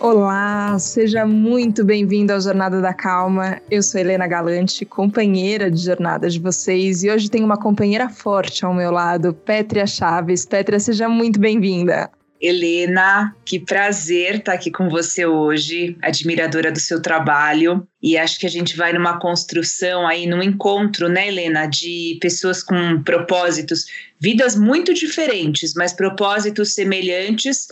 Olá, 0.00 0.78
seja 0.78 1.26
muito 1.26 1.84
bem-vindo 1.84 2.32
ao 2.32 2.40
Jornada 2.40 2.80
da 2.80 2.94
Calma. 2.94 3.60
Eu 3.68 3.82
sou 3.82 4.00
Helena 4.00 4.28
Galante, 4.28 4.84
companheira 4.84 5.68
de 5.68 5.82
jornada 5.82 6.30
de 6.30 6.38
vocês, 6.38 7.02
e 7.02 7.10
hoje 7.10 7.28
tenho 7.28 7.44
uma 7.44 7.56
companheira 7.56 8.08
forte 8.08 8.64
ao 8.64 8.72
meu 8.72 8.92
lado, 8.92 9.34
Pétria 9.34 9.88
Chaves. 9.88 10.46
Pétria, 10.46 10.78
seja 10.78 11.08
muito 11.08 11.40
bem-vinda. 11.40 12.08
Helena, 12.40 13.34
que 13.44 13.58
prazer 13.58 14.36
estar 14.36 14.52
aqui 14.52 14.70
com 14.70 14.88
você 14.88 15.26
hoje, 15.26 15.96
admiradora 16.00 16.70
do 16.70 16.78
seu 16.78 17.02
trabalho. 17.02 17.84
E 18.00 18.16
acho 18.16 18.38
que 18.38 18.46
a 18.46 18.50
gente 18.50 18.76
vai 18.76 18.92
numa 18.92 19.18
construção 19.18 20.06
aí, 20.06 20.28
num 20.28 20.40
encontro, 20.40 21.08
né, 21.08 21.26
Helena, 21.26 21.66
de 21.66 22.16
pessoas 22.20 22.62
com 22.62 23.02
propósitos, 23.02 23.86
vidas 24.20 24.54
muito 24.54 24.94
diferentes, 24.94 25.74
mas 25.74 25.92
propósitos 25.92 26.72
semelhantes 26.74 27.66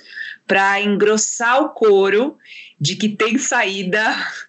para 0.47 0.81
engrossar 0.81 1.63
o 1.63 1.71
coro 1.71 2.37
de 2.81 2.97
que 2.97 3.09
tem 3.09 3.37
saída, 3.39 4.03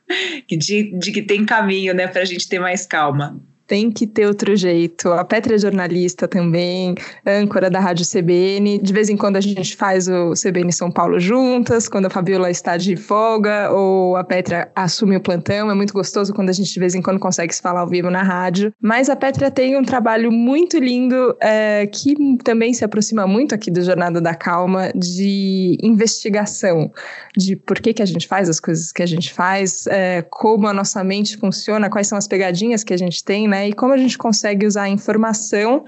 de, 0.47 0.91
de 0.97 1.11
que 1.11 1.21
tem 1.21 1.45
caminho, 1.45 1.93
né, 1.93 2.07
para 2.07 2.21
a 2.21 2.25
gente 2.25 2.47
ter 2.47 2.59
mais 2.59 2.85
calma 2.85 3.39
tem 3.67 3.91
que 3.91 4.07
ter 4.07 4.25
outro 4.25 4.55
jeito. 4.55 5.11
A 5.11 5.25
Petra 5.25 5.55
é 5.55 5.57
jornalista 5.57 6.27
também, 6.27 6.95
âncora 7.25 7.69
da 7.69 7.79
Rádio 7.79 8.05
CBN. 8.07 8.79
De 8.79 8.93
vez 8.93 9.09
em 9.09 9.17
quando 9.17 9.35
a 9.35 9.41
gente 9.41 9.75
faz 9.75 10.07
o 10.07 10.33
CBN 10.33 10.71
São 10.71 10.89
Paulo 10.89 11.19
juntas, 11.19 11.89
quando 11.89 12.05
a 12.05 12.09
Fabiola 12.09 12.49
está 12.49 12.77
de 12.77 12.95
folga 12.95 13.69
ou 13.71 14.15
a 14.15 14.23
Petra 14.23 14.71
assume 14.73 15.17
o 15.17 15.21
plantão. 15.21 15.69
É 15.69 15.75
muito 15.75 15.93
gostoso 15.93 16.33
quando 16.33 16.49
a 16.49 16.53
gente 16.53 16.73
de 16.73 16.79
vez 16.79 16.95
em 16.95 17.01
quando 17.01 17.19
consegue 17.19 17.53
se 17.53 17.61
falar 17.61 17.81
ao 17.81 17.87
vivo 17.87 18.09
na 18.09 18.23
rádio. 18.23 18.73
Mas 18.81 19.09
a 19.09 19.15
Petra 19.15 19.51
tem 19.51 19.77
um 19.77 19.83
trabalho 19.83 20.31
muito 20.31 20.77
lindo 20.77 21.35
é, 21.41 21.87
que 21.87 22.15
também 22.43 22.73
se 22.73 22.85
aproxima 22.85 23.27
muito 23.27 23.53
aqui 23.53 23.69
do 23.69 23.81
Jornada 23.81 24.21
da 24.21 24.33
Calma 24.33 24.91
de 24.95 25.77
investigação, 25.81 26.91
de 27.35 27.55
por 27.55 27.79
que, 27.79 27.93
que 27.93 28.01
a 28.01 28.05
gente 28.05 28.27
faz 28.27 28.47
as 28.47 28.59
coisas 28.59 28.91
que 28.91 29.03
a 29.03 29.05
gente 29.05 29.33
faz, 29.33 29.87
é, 29.87 30.21
como 30.29 30.67
a 30.67 30.73
nossa 30.73 31.03
mente 31.03 31.37
funciona, 31.37 31.89
quais 31.89 32.07
são 32.07 32.17
as 32.17 32.27
pegadinhas 32.27 32.83
que 32.83 32.93
a 32.93 32.97
gente 32.97 33.23
tem, 33.23 33.47
né? 33.47 33.56
Né? 33.57 33.69
E 33.69 33.73
como 33.73 33.93
a 33.93 33.97
gente 33.97 34.17
consegue 34.17 34.65
usar 34.65 34.83
a 34.83 34.89
informação 34.89 35.83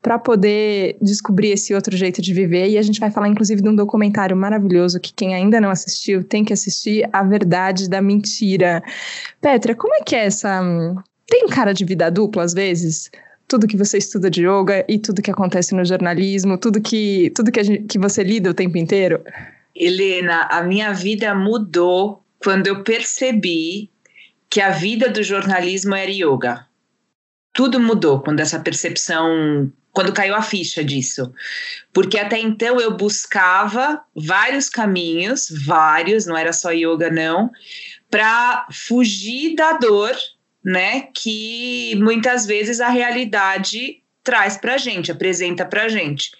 para 0.00 0.18
poder 0.18 0.96
descobrir 1.02 1.50
esse 1.50 1.74
outro 1.74 1.96
jeito 1.96 2.22
de 2.22 2.32
viver. 2.32 2.68
E 2.68 2.78
a 2.78 2.82
gente 2.82 3.00
vai 3.00 3.10
falar, 3.10 3.28
inclusive, 3.28 3.60
de 3.60 3.68
um 3.68 3.74
documentário 3.74 4.36
maravilhoso 4.36 5.00
que 5.00 5.12
quem 5.12 5.34
ainda 5.34 5.60
não 5.60 5.70
assistiu 5.70 6.22
tem 6.22 6.44
que 6.44 6.52
assistir 6.52 7.08
A 7.12 7.22
Verdade 7.22 7.88
da 7.88 8.00
Mentira. 8.00 8.82
Petra, 9.40 9.74
como 9.74 9.94
é 9.94 10.02
que 10.02 10.14
é 10.14 10.26
essa. 10.26 10.62
Tem 11.26 11.46
cara 11.48 11.74
de 11.74 11.84
vida 11.84 12.10
dupla 12.10 12.44
às 12.44 12.54
vezes? 12.54 13.10
tudo 13.50 13.66
que 13.66 13.78
você 13.78 13.96
estuda 13.96 14.28
de 14.28 14.46
yoga 14.46 14.84
e 14.86 14.98
tudo 14.98 15.22
que 15.22 15.30
acontece 15.30 15.74
no 15.74 15.82
jornalismo, 15.82 16.58
tudo 16.58 16.82
que 16.82 17.32
tudo 17.34 17.50
que, 17.50 17.64
gente, 17.64 17.84
que 17.84 17.98
você 17.98 18.22
lida 18.22 18.50
o 18.50 18.54
tempo 18.54 18.76
inteiro? 18.76 19.24
Helena, 19.74 20.48
a 20.50 20.62
minha 20.62 20.92
vida 20.92 21.34
mudou 21.34 22.22
quando 22.38 22.66
eu 22.66 22.82
percebi 22.82 23.88
que 24.50 24.60
a 24.60 24.68
vida 24.68 25.08
do 25.08 25.22
jornalismo 25.22 25.94
era 25.94 26.10
yoga 26.10 26.67
tudo 27.58 27.80
mudou 27.80 28.20
quando 28.20 28.38
essa 28.38 28.60
percepção 28.60 29.68
quando 29.90 30.12
caiu 30.12 30.36
a 30.36 30.42
ficha 30.42 30.84
disso. 30.84 31.32
Porque 31.92 32.16
até 32.16 32.38
então 32.38 32.80
eu 32.80 32.96
buscava 32.96 34.00
vários 34.14 34.68
caminhos, 34.68 35.48
vários, 35.66 36.24
não 36.24 36.36
era 36.36 36.52
só 36.52 36.70
yoga 36.70 37.10
não, 37.10 37.50
para 38.08 38.64
fugir 38.70 39.56
da 39.56 39.72
dor, 39.72 40.16
né, 40.64 41.08
que 41.12 41.96
muitas 41.96 42.46
vezes 42.46 42.80
a 42.80 42.90
realidade 42.90 44.04
traz 44.22 44.56
para 44.56 44.78
gente, 44.78 45.10
apresenta 45.10 45.64
para 45.64 45.88
gente. 45.88 46.30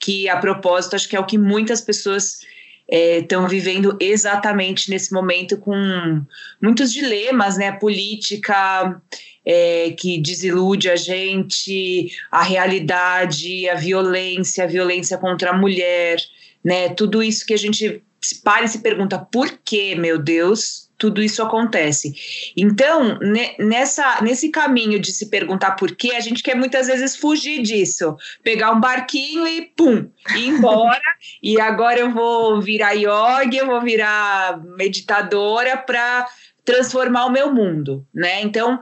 Que 0.00 0.28
a 0.28 0.38
propósito, 0.38 0.96
acho 0.96 1.08
que 1.08 1.14
é 1.14 1.20
o 1.20 1.26
que 1.26 1.38
muitas 1.38 1.80
pessoas 1.80 2.40
estão 2.88 3.46
é, 3.46 3.48
vivendo 3.48 3.96
exatamente 4.00 4.90
nesse 4.90 5.12
momento 5.12 5.56
com 5.56 6.24
muitos 6.60 6.92
dilemas, 6.92 7.56
né? 7.56 7.70
Política 7.70 9.00
é, 9.44 9.94
que 9.98 10.18
desilude 10.18 10.88
a 10.88 10.96
gente, 10.96 12.10
a 12.30 12.42
realidade, 12.42 13.68
a 13.68 13.74
violência, 13.74 14.64
a 14.64 14.68
violência 14.68 15.18
contra 15.18 15.50
a 15.50 15.56
mulher, 15.56 16.18
né? 16.64 16.88
Tudo 16.90 17.22
isso 17.22 17.44
que 17.44 17.54
a 17.54 17.58
gente 17.58 18.02
se 18.20 18.40
para 18.40 18.64
e 18.64 18.68
se 18.68 18.78
pergunta 18.78 19.18
por 19.18 19.58
que, 19.62 19.94
meu 19.94 20.18
Deus, 20.18 20.88
tudo 20.96 21.22
isso 21.22 21.42
acontece. 21.42 22.14
Então, 22.56 23.18
nessa, 23.58 24.22
nesse 24.22 24.48
caminho 24.48 24.98
de 24.98 25.12
se 25.12 25.28
perguntar 25.28 25.72
por 25.72 25.94
que, 25.94 26.14
a 26.14 26.20
gente 26.20 26.42
quer 26.42 26.54
muitas 26.54 26.86
vezes 26.86 27.16
fugir 27.16 27.62
disso, 27.62 28.16
pegar 28.42 28.72
um 28.72 28.80
barquinho 28.80 29.46
e 29.46 29.62
pum, 29.76 30.08
ir 30.36 30.46
embora. 30.46 31.02
e 31.42 31.60
agora 31.60 32.00
eu 32.00 32.10
vou 32.10 32.62
virar 32.62 32.92
yoga, 32.92 33.56
eu 33.56 33.66
vou 33.66 33.82
virar 33.82 34.58
meditadora 34.64 35.76
para 35.76 36.26
transformar 36.64 37.26
o 37.26 37.30
meu 37.30 37.52
mundo, 37.52 38.06
né? 38.14 38.40
Então, 38.40 38.80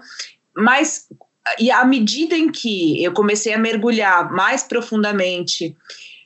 mas 0.57 1.07
e 1.59 1.71
à 1.71 1.85
medida 1.85 2.37
em 2.37 2.51
que 2.51 3.03
eu 3.03 3.13
comecei 3.13 3.53
a 3.53 3.59
mergulhar 3.59 4.31
mais 4.33 4.63
profundamente 4.63 5.77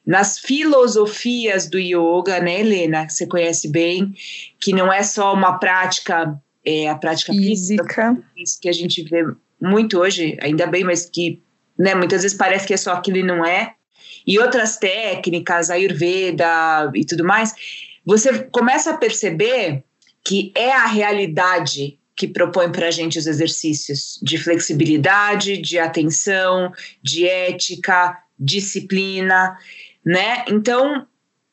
nas 0.07 0.39
filosofias 0.39 1.69
do 1.69 1.79
yoga, 1.79 2.39
né, 2.41 2.61
Helena, 2.61 3.07
que 3.07 3.13
você 3.13 3.27
conhece 3.27 3.69
bem, 3.69 4.15
que 4.61 4.73
não 4.73 4.93
é 4.93 5.03
só 5.03 5.35
uma 5.35 5.59
prática, 5.59 6.39
é 6.65 6.89
a 6.89 6.95
prática 6.95 7.33
física, 7.33 8.17
física 8.35 8.61
que 8.63 8.69
a 8.69 8.73
gente 8.73 9.03
vê 9.03 9.25
muito 9.61 9.99
hoje, 9.99 10.37
ainda 10.41 10.67
bem, 10.67 10.85
mas 10.85 11.07
que 11.07 11.43
né, 11.79 11.95
muitas 11.95 12.23
vezes 12.23 12.37
parece 12.37 12.67
que 12.67 12.75
é 12.75 12.77
só 12.77 12.93
aquilo 12.93 13.17
e 13.17 13.23
não 13.23 13.45
é, 13.45 13.75
e 14.27 14.39
outras 14.39 14.77
técnicas, 14.77 15.71
Ayurveda 15.71 16.91
e 16.95 17.05
tudo 17.05 17.25
mais, 17.25 17.55
você 18.05 18.45
começa 18.45 18.91
a 18.91 18.97
perceber 18.97 19.83
que 20.25 20.53
é 20.55 20.73
a 20.73 20.87
realidade 20.87 21.99
que 22.17 22.27
propõe 22.27 22.73
para 22.73 22.89
a 22.89 22.91
gente 22.91 23.19
os 23.19 23.27
exercícios 23.27 24.19
de 24.23 24.39
flexibilidade, 24.39 25.59
de 25.59 25.79
atenção, 25.79 26.73
de 27.03 27.29
ética, 27.29 28.19
disciplina, 28.39 29.59
né? 30.05 30.45
Então, 30.49 31.07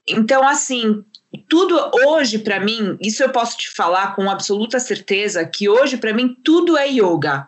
então 0.08 0.48
assim, 0.48 1.04
tudo 1.50 1.78
hoje 2.06 2.40
para 2.40 2.62
mim, 2.62 2.98
isso 3.02 3.22
eu 3.22 3.30
posso 3.30 3.58
te 3.58 3.70
falar 3.72 4.16
com 4.16 4.30
absoluta 4.30 4.80
certeza 4.80 5.46
que 5.46 5.68
hoje 5.68 5.98
para 5.98 6.14
mim 6.14 6.36
tudo 6.44 6.78
é 6.78 6.88
yoga. 6.88 7.48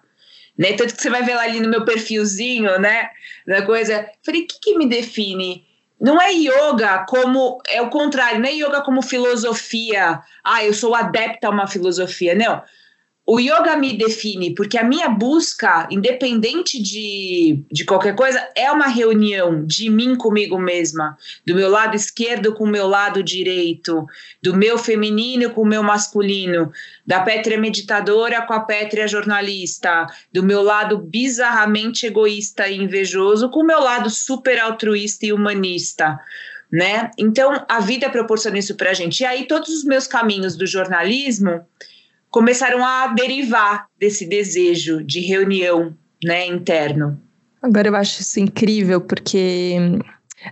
Né? 0.57 0.73
Tanto 0.73 0.95
que 0.95 1.01
você 1.01 1.09
vai 1.09 1.23
ver 1.23 1.35
lá 1.35 1.43
ali 1.43 1.59
no 1.59 1.69
meu 1.69 1.83
perfilzinho, 1.83 2.79
né, 2.79 3.09
da 3.45 3.61
coisa, 3.65 4.09
falei, 4.25 4.41
o 4.41 4.47
que, 4.47 4.59
que 4.61 4.77
me 4.77 4.87
define? 4.87 5.65
Não 5.99 6.21
é 6.21 6.31
yoga 6.31 7.05
como 7.09 7.61
é 7.67 7.81
o 7.81 7.89
contrário, 7.89 8.39
não 8.39 8.47
é 8.47 8.53
yoga 8.53 8.81
como 8.81 9.01
filosofia. 9.01 10.21
Ah, 10.43 10.63
eu 10.63 10.73
sou 10.73 10.95
adepta 10.95 11.47
a 11.47 11.51
uma 11.51 11.67
filosofia. 11.67 12.33
Não 12.35 12.61
o 13.27 13.39
yoga 13.39 13.75
me 13.75 13.97
define, 13.97 14.53
porque 14.53 14.77
a 14.77 14.83
minha 14.83 15.09
busca, 15.09 15.87
independente 15.89 16.79
de, 16.79 17.63
de 17.71 17.83
qualquer 17.83 18.15
coisa, 18.15 18.47
é 18.55 18.71
uma 18.71 18.85
reunião 18.85 19.65
de 19.65 19.89
mim 19.89 20.15
comigo 20.15 20.59
mesma, 20.59 21.17
do 21.45 21.55
meu 21.55 21.67
lado 21.67 21.95
esquerdo 21.95 22.53
com 22.53 22.65
o 22.65 22.69
meu 22.69 22.87
lado 22.87 23.23
direito, 23.23 24.05
do 24.43 24.55
meu 24.55 24.77
feminino 24.77 25.49
com 25.49 25.61
o 25.61 25.65
meu 25.65 25.81
masculino, 25.81 26.71
da 27.03 27.19
Pétria 27.19 27.57
meditadora 27.57 28.43
com 28.43 28.53
a 28.53 28.59
Pétria 28.59 29.07
jornalista, 29.07 30.05
do 30.31 30.43
meu 30.43 30.61
lado 30.61 30.99
bizarramente 30.99 32.05
egoísta 32.05 32.67
e 32.67 32.77
invejoso 32.77 33.49
com 33.49 33.61
o 33.61 33.65
meu 33.65 33.79
lado 33.79 34.07
super 34.07 34.59
altruísta 34.59 35.25
e 35.25 35.33
humanista. 35.33 36.19
Né? 36.71 37.09
Então, 37.17 37.65
a 37.67 37.79
vida 37.79 38.09
proporciona 38.09 38.59
isso 38.59 38.75
para 38.75 38.91
a 38.91 38.93
gente. 38.93 39.21
E 39.21 39.25
aí, 39.25 39.47
todos 39.47 39.69
os 39.69 39.83
meus 39.83 40.05
caminhos 40.05 40.55
do 40.55 40.67
jornalismo 40.67 41.65
começaram 42.35 42.83
a 42.83 43.07
derivar 43.07 43.85
desse 43.97 44.25
desejo 44.25 45.01
de 45.01 45.21
reunião 45.21 45.95
né, 46.21 46.45
interno. 46.45 47.17
Agora 47.61 47.87
eu 47.87 47.95
acho 47.95 48.19
isso 48.19 48.41
incrível 48.41 48.99
porque 48.99 49.77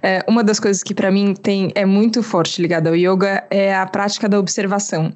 é, 0.01 0.23
uma 0.25 0.45
das 0.45 0.61
coisas 0.61 0.81
que 0.81 0.95
para 0.95 1.11
mim 1.11 1.33
tem 1.33 1.73
é 1.75 1.85
muito 1.85 2.23
forte 2.23 2.61
ligada 2.61 2.89
ao 2.89 2.95
yoga 2.95 3.45
é 3.49 3.75
a 3.75 3.85
prática 3.85 4.29
da 4.29 4.39
observação. 4.39 5.13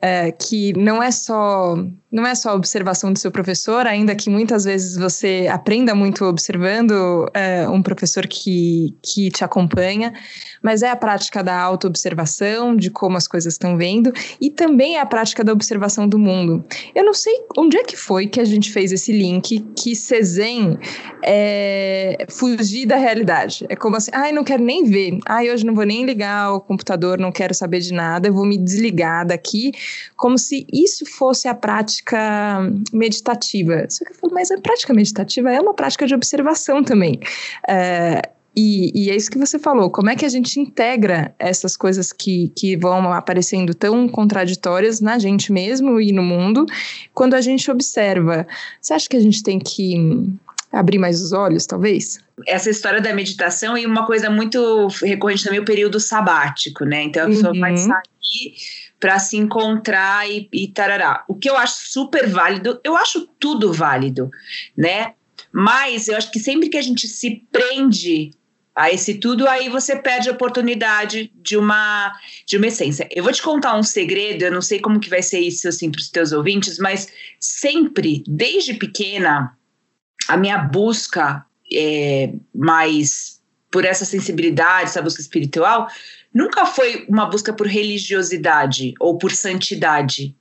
É, 0.00 0.32
que 0.32 0.72
não 0.78 1.02
é 1.02 1.10
só 1.10 1.74
não 2.10 2.26
é 2.26 2.34
só 2.34 2.50
a 2.50 2.54
observação 2.54 3.12
do 3.12 3.18
seu 3.18 3.30
professor, 3.30 3.86
ainda 3.86 4.14
que 4.14 4.30
muitas 4.30 4.64
vezes 4.64 4.96
você 4.96 5.46
aprenda 5.50 5.94
muito 5.94 6.24
observando 6.24 7.28
é, 7.34 7.68
um 7.68 7.82
professor 7.82 8.26
que, 8.26 8.96
que 9.02 9.30
te 9.30 9.44
acompanha, 9.44 10.14
mas 10.62 10.82
é 10.82 10.90
a 10.90 10.96
prática 10.96 11.44
da 11.44 11.60
autoobservação, 11.60 12.74
de 12.74 12.90
como 12.90 13.18
as 13.18 13.28
coisas 13.28 13.52
estão 13.52 13.76
vendo, 13.76 14.10
e 14.40 14.48
também 14.48 14.96
é 14.96 15.00
a 15.00 15.06
prática 15.06 15.44
da 15.44 15.52
observação 15.52 16.08
do 16.08 16.18
mundo. 16.18 16.64
Eu 16.94 17.04
não 17.04 17.12
sei 17.12 17.34
onde 17.58 17.76
é 17.76 17.84
que 17.84 17.96
foi 17.96 18.26
que 18.26 18.40
a 18.40 18.44
gente 18.44 18.72
fez 18.72 18.90
esse 18.90 19.12
link 19.12 19.60
que 19.76 19.94
Cezanne 19.94 20.78
é 21.22 22.26
fugir 22.30 22.86
da 22.86 22.96
realidade. 22.96 23.66
É 23.68 23.76
como 23.76 23.96
assim, 23.96 24.10
ai, 24.14 24.32
não 24.32 24.44
quero 24.44 24.64
nem 24.64 24.84
ver, 24.84 25.18
ai, 25.26 25.50
hoje 25.50 25.66
não 25.66 25.74
vou 25.74 25.84
nem 25.84 26.06
ligar 26.06 26.54
o 26.54 26.60
computador, 26.60 27.18
não 27.18 27.30
quero 27.30 27.52
saber 27.52 27.80
de 27.80 27.92
nada, 27.92 28.28
eu 28.28 28.32
vou 28.32 28.46
me 28.46 28.56
desligar 28.56 29.26
daqui, 29.26 29.72
como 30.16 30.38
se 30.38 30.66
isso 30.72 31.04
fosse 31.04 31.46
a 31.48 31.54
prática 31.54 31.97
prática 32.04 32.72
meditativa. 32.92 33.86
Só 33.88 34.04
que 34.04 34.12
eu 34.12 34.16
falo, 34.16 34.34
mas 34.34 34.50
a 34.50 34.58
prática 34.58 34.94
meditativa 34.94 35.50
é 35.50 35.60
uma 35.60 35.74
prática 35.74 36.06
de 36.06 36.14
observação 36.14 36.82
também. 36.82 37.18
É, 37.68 38.22
E, 38.56 38.90
e, 38.92 39.10
é 39.10 39.14
isso 39.14 39.30
que 39.30 39.38
você 39.38 39.56
falou. 39.56 39.88
Como 39.88 40.10
é 40.10 40.16
que 40.16 40.24
a 40.24 40.28
gente 40.28 40.58
integra 40.58 41.32
essas 41.38 41.76
coisas 41.76 42.12
que, 42.12 42.50
que 42.56 42.76
vão 42.76 43.12
aparecendo 43.12 43.72
tão 43.72 44.08
contraditórias 44.08 45.00
na 45.00 45.16
gente 45.16 45.52
mesmo 45.52 46.00
e 46.00 46.10
no 46.10 46.24
mundo, 46.24 46.66
quando 47.14 47.34
a 47.34 47.40
gente 47.40 47.70
observa? 47.70 48.48
Você 48.80 48.94
acha 48.94 49.08
que 49.08 49.16
a 49.16 49.20
gente 49.20 49.44
tem 49.44 49.60
que 49.60 50.28
abrir 50.72 50.98
mais 50.98 51.22
os 51.22 51.32
olhos, 51.32 51.66
talvez? 51.66 52.18
Essa 52.48 52.68
história 52.68 53.00
da 53.00 53.14
meditação 53.14 53.78
e 53.78 53.86
uma 53.86 54.04
coisa 54.04 54.28
muito 54.28 54.88
recorrente 55.04 55.44
também, 55.44 55.60
o 55.60 55.64
período 55.64 56.00
sabático, 56.00 56.84
né? 56.84 57.04
Então 57.04 57.26
a 57.26 57.28
pessoa 57.28 57.52
uhum. 57.52 57.60
vai 57.60 57.76
sair 57.76 58.54
para 59.00 59.18
se 59.18 59.36
encontrar 59.36 60.28
e, 60.28 60.48
e 60.52 60.68
tarará. 60.68 61.24
O 61.28 61.34
que 61.34 61.48
eu 61.48 61.56
acho 61.56 61.90
super 61.90 62.28
válido, 62.28 62.80
eu 62.84 62.96
acho 62.96 63.28
tudo 63.38 63.72
válido, 63.72 64.30
né? 64.76 65.14
Mas 65.52 66.08
eu 66.08 66.16
acho 66.16 66.30
que 66.30 66.40
sempre 66.40 66.68
que 66.68 66.76
a 66.76 66.82
gente 66.82 67.06
se 67.06 67.46
prende 67.50 68.32
a 68.74 68.92
esse 68.92 69.14
tudo, 69.14 69.48
aí 69.48 69.68
você 69.68 69.96
perde 69.96 70.28
a 70.28 70.32
oportunidade 70.32 71.32
de 71.34 71.56
uma 71.56 72.12
de 72.46 72.56
uma 72.56 72.68
essência. 72.68 73.08
Eu 73.10 73.24
vou 73.24 73.32
te 73.32 73.42
contar 73.42 73.76
um 73.76 73.82
segredo, 73.82 74.44
eu 74.44 74.52
não 74.52 74.62
sei 74.62 74.78
como 74.78 75.00
que 75.00 75.10
vai 75.10 75.20
ser 75.20 75.40
isso 75.40 75.66
assim 75.68 75.90
para 75.90 75.98
os 75.98 76.10
teus 76.10 76.30
ouvintes, 76.30 76.78
mas 76.78 77.12
sempre, 77.40 78.22
desde 78.26 78.74
pequena, 78.74 79.56
a 80.28 80.36
minha 80.36 80.58
busca 80.58 81.44
é, 81.72 82.32
mais 82.54 83.37
por 83.70 83.84
essa 83.84 84.04
sensibilidade, 84.04 84.90
essa 84.90 85.02
busca 85.02 85.20
espiritual, 85.20 85.88
nunca 86.32 86.66
foi 86.66 87.04
uma 87.08 87.26
busca 87.26 87.52
por 87.52 87.66
religiosidade 87.66 88.94
ou 88.98 89.18
por 89.18 89.32
santidade. 89.32 90.34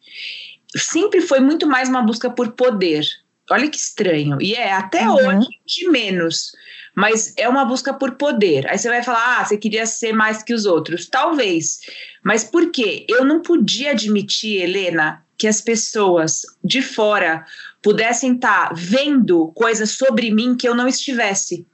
Sempre 0.75 1.21
foi 1.21 1.39
muito 1.39 1.67
mais 1.67 1.89
uma 1.89 2.01
busca 2.01 2.29
por 2.29 2.51
poder. 2.53 3.05
Olha 3.49 3.69
que 3.69 3.77
estranho. 3.77 4.37
E 4.41 4.53
é 4.53 4.73
até 4.73 5.07
uhum. 5.07 5.15
hoje 5.15 5.47
de 5.65 5.89
menos 5.89 6.51
mas 6.97 7.31
é 7.37 7.47
uma 7.47 7.63
busca 7.63 7.93
por 7.93 8.15
poder. 8.15 8.67
Aí 8.67 8.75
você 8.75 8.89
vai 8.89 9.03
falar, 9.03 9.37
ah, 9.37 9.45
você 9.45 9.55
queria 9.55 9.85
ser 9.85 10.13
mais 10.13 10.41
que 10.41 10.51
os 10.51 10.65
outros. 10.65 11.07
Talvez. 11.07 11.81
Mas 12.23 12.43
por 12.43 12.71
quê? 12.71 13.05
Eu 13.07 13.23
não 13.23 13.39
podia 13.39 13.91
admitir, 13.91 14.63
Helena, 14.63 15.23
que 15.37 15.47
as 15.47 15.61
pessoas 15.61 16.41
de 16.63 16.81
fora 16.81 17.45
pudessem 17.83 18.33
estar 18.33 18.69
tá 18.69 18.73
vendo 18.75 19.51
coisas 19.53 19.91
sobre 19.91 20.31
mim 20.31 20.57
que 20.57 20.67
eu 20.67 20.73
não 20.73 20.87
estivesse. 20.87 21.67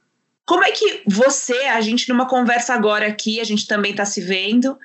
Como 0.45 0.63
é 0.63 0.71
que 0.71 1.03
você, 1.07 1.57
a 1.65 1.81
gente 1.81 2.09
numa 2.09 2.27
conversa 2.27 2.73
agora 2.73 3.07
aqui, 3.07 3.39
a 3.39 3.43
gente 3.43 3.65
também 3.65 3.91
está 3.91 4.05
se 4.05 4.21
vendo, 4.21 4.77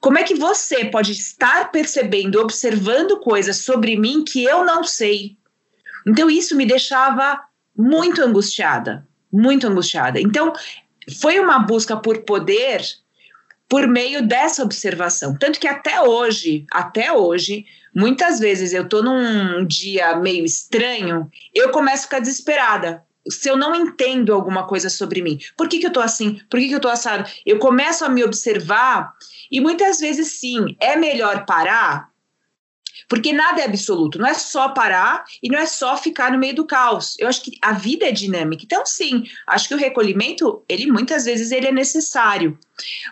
como 0.00 0.18
é 0.18 0.22
que 0.22 0.34
você 0.34 0.84
pode 0.86 1.12
estar 1.12 1.70
percebendo, 1.70 2.40
observando 2.40 3.20
coisas 3.20 3.58
sobre 3.58 3.96
mim 3.96 4.24
que 4.24 4.44
eu 4.44 4.64
não 4.64 4.84
sei? 4.84 5.36
Então 6.06 6.30
isso 6.30 6.56
me 6.56 6.66
deixava 6.66 7.40
muito 7.76 8.22
angustiada 8.22 9.06
muito 9.34 9.66
angustiada. 9.66 10.20
Então, 10.20 10.52
foi 11.18 11.40
uma 11.40 11.58
busca 11.58 11.96
por 11.96 12.22
poder 12.22 12.80
por 13.68 13.88
meio 13.88 14.26
dessa 14.26 14.62
observação. 14.62 15.36
Tanto 15.36 15.58
que 15.58 15.66
até 15.66 16.00
hoje, 16.00 16.64
até 16.70 17.12
hoje, 17.12 17.66
muitas 17.94 18.38
vezes 18.38 18.72
eu 18.72 18.88
tô 18.88 19.02
num 19.02 19.66
dia 19.66 20.16
meio 20.16 20.44
estranho, 20.44 21.28
eu 21.52 21.70
começo 21.70 22.02
a 22.02 22.04
ficar 22.04 22.20
desesperada. 22.20 23.02
Se 23.28 23.48
eu 23.48 23.56
não 23.56 23.74
entendo 23.74 24.32
alguma 24.32 24.66
coisa 24.66 24.90
sobre 24.90 25.22
mim, 25.22 25.38
por 25.56 25.68
que, 25.68 25.78
que 25.78 25.86
eu 25.86 25.92
tô 25.92 26.00
assim? 26.00 26.40
Por 26.50 26.60
que, 26.60 26.68
que 26.68 26.74
eu 26.74 26.80
tô 26.80 26.88
assado? 26.88 27.28
Eu 27.44 27.58
começo 27.58 28.04
a 28.04 28.08
me 28.08 28.22
observar 28.22 29.12
e 29.50 29.60
muitas 29.60 29.98
vezes 29.98 30.38
sim, 30.38 30.76
é 30.78 30.96
melhor 30.96 31.46
parar 31.46 32.14
porque 33.08 33.32
nada 33.32 33.60
é 33.60 33.64
absoluto, 33.64 34.18
não 34.18 34.26
é 34.26 34.34
só 34.34 34.70
parar 34.70 35.24
e 35.42 35.48
não 35.48 35.58
é 35.58 35.66
só 35.66 35.96
ficar 35.96 36.32
no 36.32 36.38
meio 36.38 36.54
do 36.54 36.66
caos. 36.66 37.16
Eu 37.18 37.28
acho 37.28 37.42
que 37.42 37.52
a 37.60 37.72
vida 37.72 38.06
é 38.06 38.12
dinâmica. 38.12 38.64
Então, 38.64 38.84
sim, 38.86 39.24
acho 39.46 39.68
que 39.68 39.74
o 39.74 39.78
recolhimento, 39.78 40.62
ele 40.68 40.90
muitas 40.90 41.24
vezes 41.24 41.50
ele 41.50 41.66
é 41.66 41.72
necessário. 41.72 42.58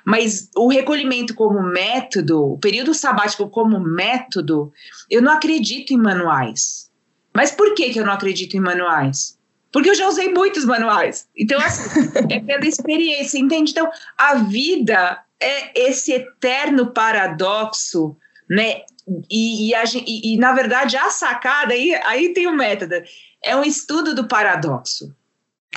Mas 0.04 0.50
o 0.56 0.68
recolhimento 0.68 1.34
como 1.34 1.62
método, 1.62 2.52
o 2.52 2.58
período 2.58 2.94
sabático 2.94 3.48
como 3.48 3.78
método, 3.80 4.72
eu 5.10 5.20
não 5.20 5.32
acredito 5.32 5.92
em 5.92 5.98
manuais. 5.98 6.90
Mas 7.34 7.50
por 7.50 7.74
que, 7.74 7.90
que 7.90 8.00
eu 8.00 8.04
não 8.04 8.12
acredito 8.12 8.56
em 8.56 8.60
manuais? 8.60 9.38
Porque 9.72 9.88
eu 9.88 9.94
já 9.94 10.06
usei 10.06 10.28
muitos 10.28 10.64
manuais. 10.64 11.26
Então, 11.36 11.58
assim, 11.60 12.00
é 12.30 12.38
pela 12.38 12.66
experiência, 12.66 13.38
entende? 13.38 13.70
Então, 13.70 13.90
a 14.18 14.34
vida 14.34 15.18
é 15.40 15.88
esse 15.88 16.12
eterno 16.12 16.92
paradoxo, 16.92 18.16
né? 18.48 18.82
E, 19.30 19.70
e, 19.70 19.74
a, 19.74 19.82
e, 19.84 20.34
e, 20.34 20.36
na 20.36 20.52
verdade, 20.52 20.96
a 20.96 21.10
sacada, 21.10 21.72
aí, 21.72 21.94
aí 22.04 22.32
tem 22.34 22.46
o 22.46 22.54
método, 22.54 23.02
é 23.42 23.56
um 23.56 23.64
estudo 23.64 24.14
do 24.14 24.28
paradoxo. 24.28 25.14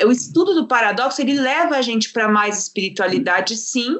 O 0.04 0.12
estudo 0.12 0.54
do 0.54 0.68
paradoxo, 0.68 1.22
ele 1.22 1.40
leva 1.40 1.78
a 1.78 1.82
gente 1.82 2.12
para 2.12 2.28
mais 2.28 2.60
espiritualidade, 2.60 3.56
sim, 3.56 3.98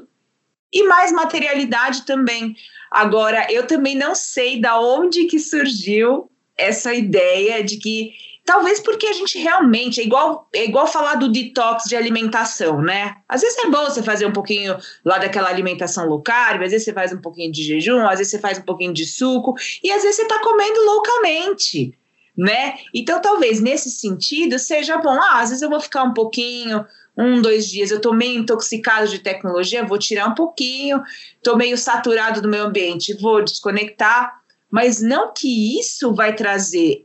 e 0.72 0.84
mais 0.84 1.12
materialidade 1.12 2.06
também. 2.06 2.56
Agora, 2.92 3.48
eu 3.50 3.66
também 3.66 3.96
não 3.96 4.14
sei 4.14 4.60
da 4.60 4.80
onde 4.80 5.26
que 5.26 5.40
surgiu 5.40 6.30
essa 6.58 6.94
ideia 6.94 7.64
de 7.64 7.78
que 7.78 8.14
Talvez 8.46 8.80
porque 8.80 9.08
a 9.08 9.14
gente 9.14 9.40
realmente 9.40 10.00
é 10.00 10.04
igual 10.04 10.48
é 10.54 10.66
igual 10.66 10.86
falar 10.86 11.16
do 11.16 11.28
detox 11.28 11.86
de 11.86 11.96
alimentação, 11.96 12.80
né? 12.80 13.16
Às 13.28 13.42
vezes 13.42 13.58
é 13.58 13.70
bom 13.72 13.86
você 13.86 14.04
fazer 14.04 14.28
um 14.28 14.32
pouquinho 14.32 14.78
lá 15.04 15.18
daquela 15.18 15.50
alimentação 15.50 16.08
low 16.08 16.22
carb, 16.22 16.62
às 16.62 16.70
vezes 16.70 16.86
você 16.86 16.94
faz 16.94 17.12
um 17.12 17.18
pouquinho 17.18 17.52
de 17.52 17.64
jejum, 17.64 18.08
às 18.08 18.20
vezes 18.20 18.30
você 18.30 18.40
faz 18.40 18.60
um 18.60 18.62
pouquinho 18.62 18.94
de 18.94 19.04
suco 19.04 19.56
e 19.84 19.92
às 19.92 20.04
vezes 20.04 20.18
você 20.18 20.22
está 20.22 20.40
comendo 20.44 20.80
loucamente, 20.86 21.98
né? 22.38 22.76
Então 22.94 23.20
talvez 23.20 23.60
nesse 23.60 23.90
sentido 23.90 24.60
seja 24.60 25.00
bom. 25.00 25.20
Ah, 25.20 25.42
às 25.42 25.50
vezes 25.50 25.64
eu 25.64 25.70
vou 25.70 25.80
ficar 25.80 26.04
um 26.04 26.14
pouquinho, 26.14 26.86
um, 27.18 27.42
dois 27.42 27.68
dias, 27.68 27.90
eu 27.90 28.00
tô 28.00 28.14
meio 28.14 28.42
intoxicado 28.42 29.08
de 29.08 29.20
tecnologia, 29.20 29.84
vou 29.84 29.98
tirar 29.98 30.28
um 30.28 30.36
pouquinho, 30.36 31.02
tô 31.42 31.56
meio 31.56 31.80
saturado 31.80 32.44
do 32.44 32.50
meu 32.50 32.66
ambiente, 32.66 33.18
vou 33.20 33.44
desconectar, 33.44 34.40
mas 34.70 35.02
não 35.02 35.34
que 35.34 35.80
isso 35.80 36.14
vai 36.14 36.36
trazer 36.36 37.05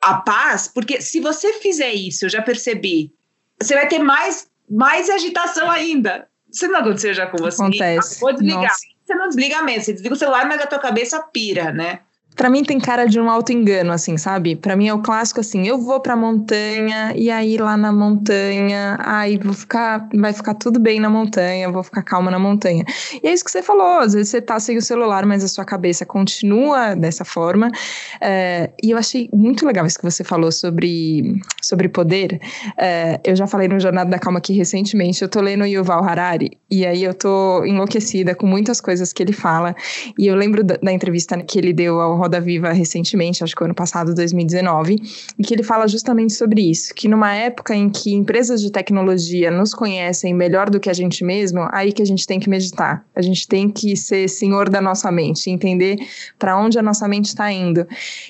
a 0.00 0.14
paz, 0.14 0.68
porque 0.68 1.00
se 1.00 1.20
você 1.20 1.54
fizer 1.54 1.92
isso, 1.92 2.26
eu 2.26 2.28
já 2.28 2.42
percebi, 2.42 3.12
você 3.60 3.74
vai 3.74 3.88
ter 3.88 3.98
mais, 3.98 4.48
mais 4.70 5.10
agitação 5.10 5.70
ainda. 5.70 6.28
Você 6.50 6.68
não 6.68 6.80
aconteceu 6.80 7.12
já 7.12 7.26
com 7.26 7.38
você? 7.38 7.62
Acontece. 7.62 8.20
Vou 8.20 8.32
desligar. 8.32 8.62
Nossa. 8.62 8.96
Você 9.04 9.14
não 9.14 9.28
desliga 9.28 9.62
mesmo, 9.62 9.84
você 9.84 9.92
desliga 9.92 10.14
o 10.14 10.18
celular, 10.18 10.46
mas 10.46 10.60
a 10.60 10.66
tua 10.66 10.78
cabeça 10.78 11.22
pira, 11.32 11.72
né? 11.72 12.00
Para 12.36 12.50
mim 12.50 12.62
tem 12.62 12.78
cara 12.78 13.06
de 13.06 13.18
um 13.18 13.30
auto-engano, 13.30 13.90
assim, 13.90 14.18
sabe? 14.18 14.54
Para 14.54 14.76
mim 14.76 14.88
é 14.88 14.92
o 14.92 15.00
clássico 15.00 15.40
assim, 15.40 15.66
eu 15.66 15.78
vou 15.78 15.98
pra 16.00 16.14
montanha 16.14 17.14
e 17.16 17.30
aí 17.30 17.56
lá 17.56 17.78
na 17.78 17.90
montanha, 17.90 18.98
aí 19.00 19.38
vou 19.38 19.54
ficar, 19.54 20.06
vai 20.14 20.34
ficar 20.34 20.52
tudo 20.52 20.78
bem 20.78 21.00
na 21.00 21.08
montanha, 21.08 21.72
vou 21.72 21.82
ficar 21.82 22.02
calma 22.02 22.30
na 22.30 22.38
montanha. 22.38 22.84
E 23.22 23.26
é 23.26 23.32
isso 23.32 23.42
que 23.42 23.50
você 23.50 23.62
falou, 23.62 24.00
às 24.00 24.12
vezes 24.12 24.28
você 24.28 24.42
tá 24.42 24.60
sem 24.60 24.76
o 24.76 24.82
celular, 24.82 25.24
mas 25.24 25.42
a 25.42 25.48
sua 25.48 25.64
cabeça 25.64 26.04
continua 26.04 26.94
dessa 26.94 27.24
forma. 27.24 27.70
É, 28.20 28.70
e 28.82 28.90
eu 28.90 28.98
achei 28.98 29.30
muito 29.32 29.64
legal 29.64 29.86
isso 29.86 29.98
que 29.98 30.04
você 30.04 30.22
falou 30.22 30.52
sobre, 30.52 31.40
sobre 31.62 31.88
poder. 31.88 32.38
É, 32.76 33.18
eu 33.24 33.34
já 33.34 33.46
falei 33.46 33.66
no 33.66 33.80
Jornada 33.80 34.10
da 34.10 34.18
Calma 34.18 34.40
aqui 34.40 34.52
recentemente, 34.52 35.22
eu 35.22 35.28
tô 35.28 35.40
lendo 35.40 35.64
Yuval 35.64 36.04
Harari, 36.04 36.50
e 36.70 36.84
aí 36.84 37.02
eu 37.02 37.14
tô 37.14 37.64
enlouquecida 37.64 38.34
com 38.34 38.46
muitas 38.46 38.78
coisas 38.78 39.10
que 39.10 39.22
ele 39.22 39.32
fala. 39.32 39.74
E 40.18 40.26
eu 40.26 40.36
lembro 40.36 40.62
da, 40.62 40.76
da 40.82 40.92
entrevista 40.92 41.34
que 41.42 41.58
ele 41.58 41.72
deu 41.72 41.98
ao 41.98 42.25
Roda 42.26 42.40
Viva 42.40 42.72
recentemente, 42.72 43.44
acho 43.44 43.54
que 43.54 43.62
ano 43.62 43.74
passado, 43.74 44.12
2019, 44.12 44.96
e 45.38 45.42
que 45.44 45.54
ele 45.54 45.62
fala 45.62 45.86
justamente 45.86 46.32
sobre 46.32 46.60
isso, 46.60 46.92
que 46.92 47.06
numa 47.06 47.32
época 47.32 47.72
em 47.72 47.88
que 47.88 48.12
empresas 48.12 48.60
de 48.60 48.70
tecnologia 48.70 49.48
nos 49.48 49.72
conhecem 49.72 50.34
melhor 50.34 50.68
do 50.68 50.80
que 50.80 50.90
a 50.90 50.92
gente 50.92 51.24
mesmo, 51.24 51.68
aí 51.70 51.92
que 51.92 52.02
a 52.02 52.04
gente 52.04 52.26
tem 52.26 52.40
que 52.40 52.50
meditar. 52.50 53.04
A 53.14 53.22
gente 53.22 53.46
tem 53.46 53.68
que 53.68 53.96
ser 53.96 54.28
senhor 54.28 54.68
da 54.68 54.80
nossa 54.80 55.10
mente, 55.12 55.48
entender 55.48 55.98
para 56.36 56.58
onde 56.58 56.78
a 56.78 56.82
nossa 56.82 57.06
mente 57.06 57.26
está 57.26 57.50
indo. 57.52 57.86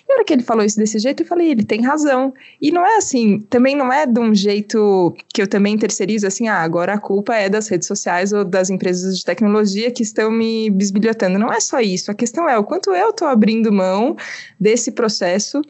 E 0.06 0.12
a 0.12 0.16
hora 0.16 0.24
que 0.24 0.34
ele 0.34 0.42
falou 0.42 0.64
isso 0.64 0.76
desse 0.76 0.98
jeito, 0.98 1.22
eu 1.22 1.26
falei, 1.26 1.50
ele 1.50 1.64
tem 1.64 1.80
razão. 1.80 2.34
E 2.60 2.70
não 2.70 2.84
é 2.84 2.98
assim, 2.98 3.40
também 3.48 3.74
não 3.74 3.90
é 3.90 4.04
de 4.04 4.20
um 4.20 4.34
jeito 4.34 5.16
que 5.32 5.40
eu 5.40 5.46
também 5.46 5.78
terceirizo 5.78 6.26
assim, 6.26 6.48
ah, 6.48 6.58
agora 6.58 6.92
a 6.92 6.98
culpa 6.98 7.34
é 7.34 7.48
das 7.48 7.66
redes 7.68 7.88
sociais 7.88 8.32
ou 8.34 8.44
das 8.44 8.68
empresas 8.68 9.16
de 9.18 9.24
tecnologia 9.24 9.90
que 9.90 10.02
estão 10.02 10.30
me 10.30 10.68
bisbilhotando. 10.68 11.38
Não 11.38 11.50
é 11.50 11.60
só 11.60 11.80
isso. 11.80 12.10
A 12.10 12.14
questão 12.14 12.46
é 12.46 12.58
o 12.58 12.64
quanto 12.64 12.90
eu 12.90 13.08
estou 13.08 13.28
abrindo 13.28 13.72
mão 13.72 13.85
mão 13.86 14.16
desse 14.58 14.92
processo 14.92 15.62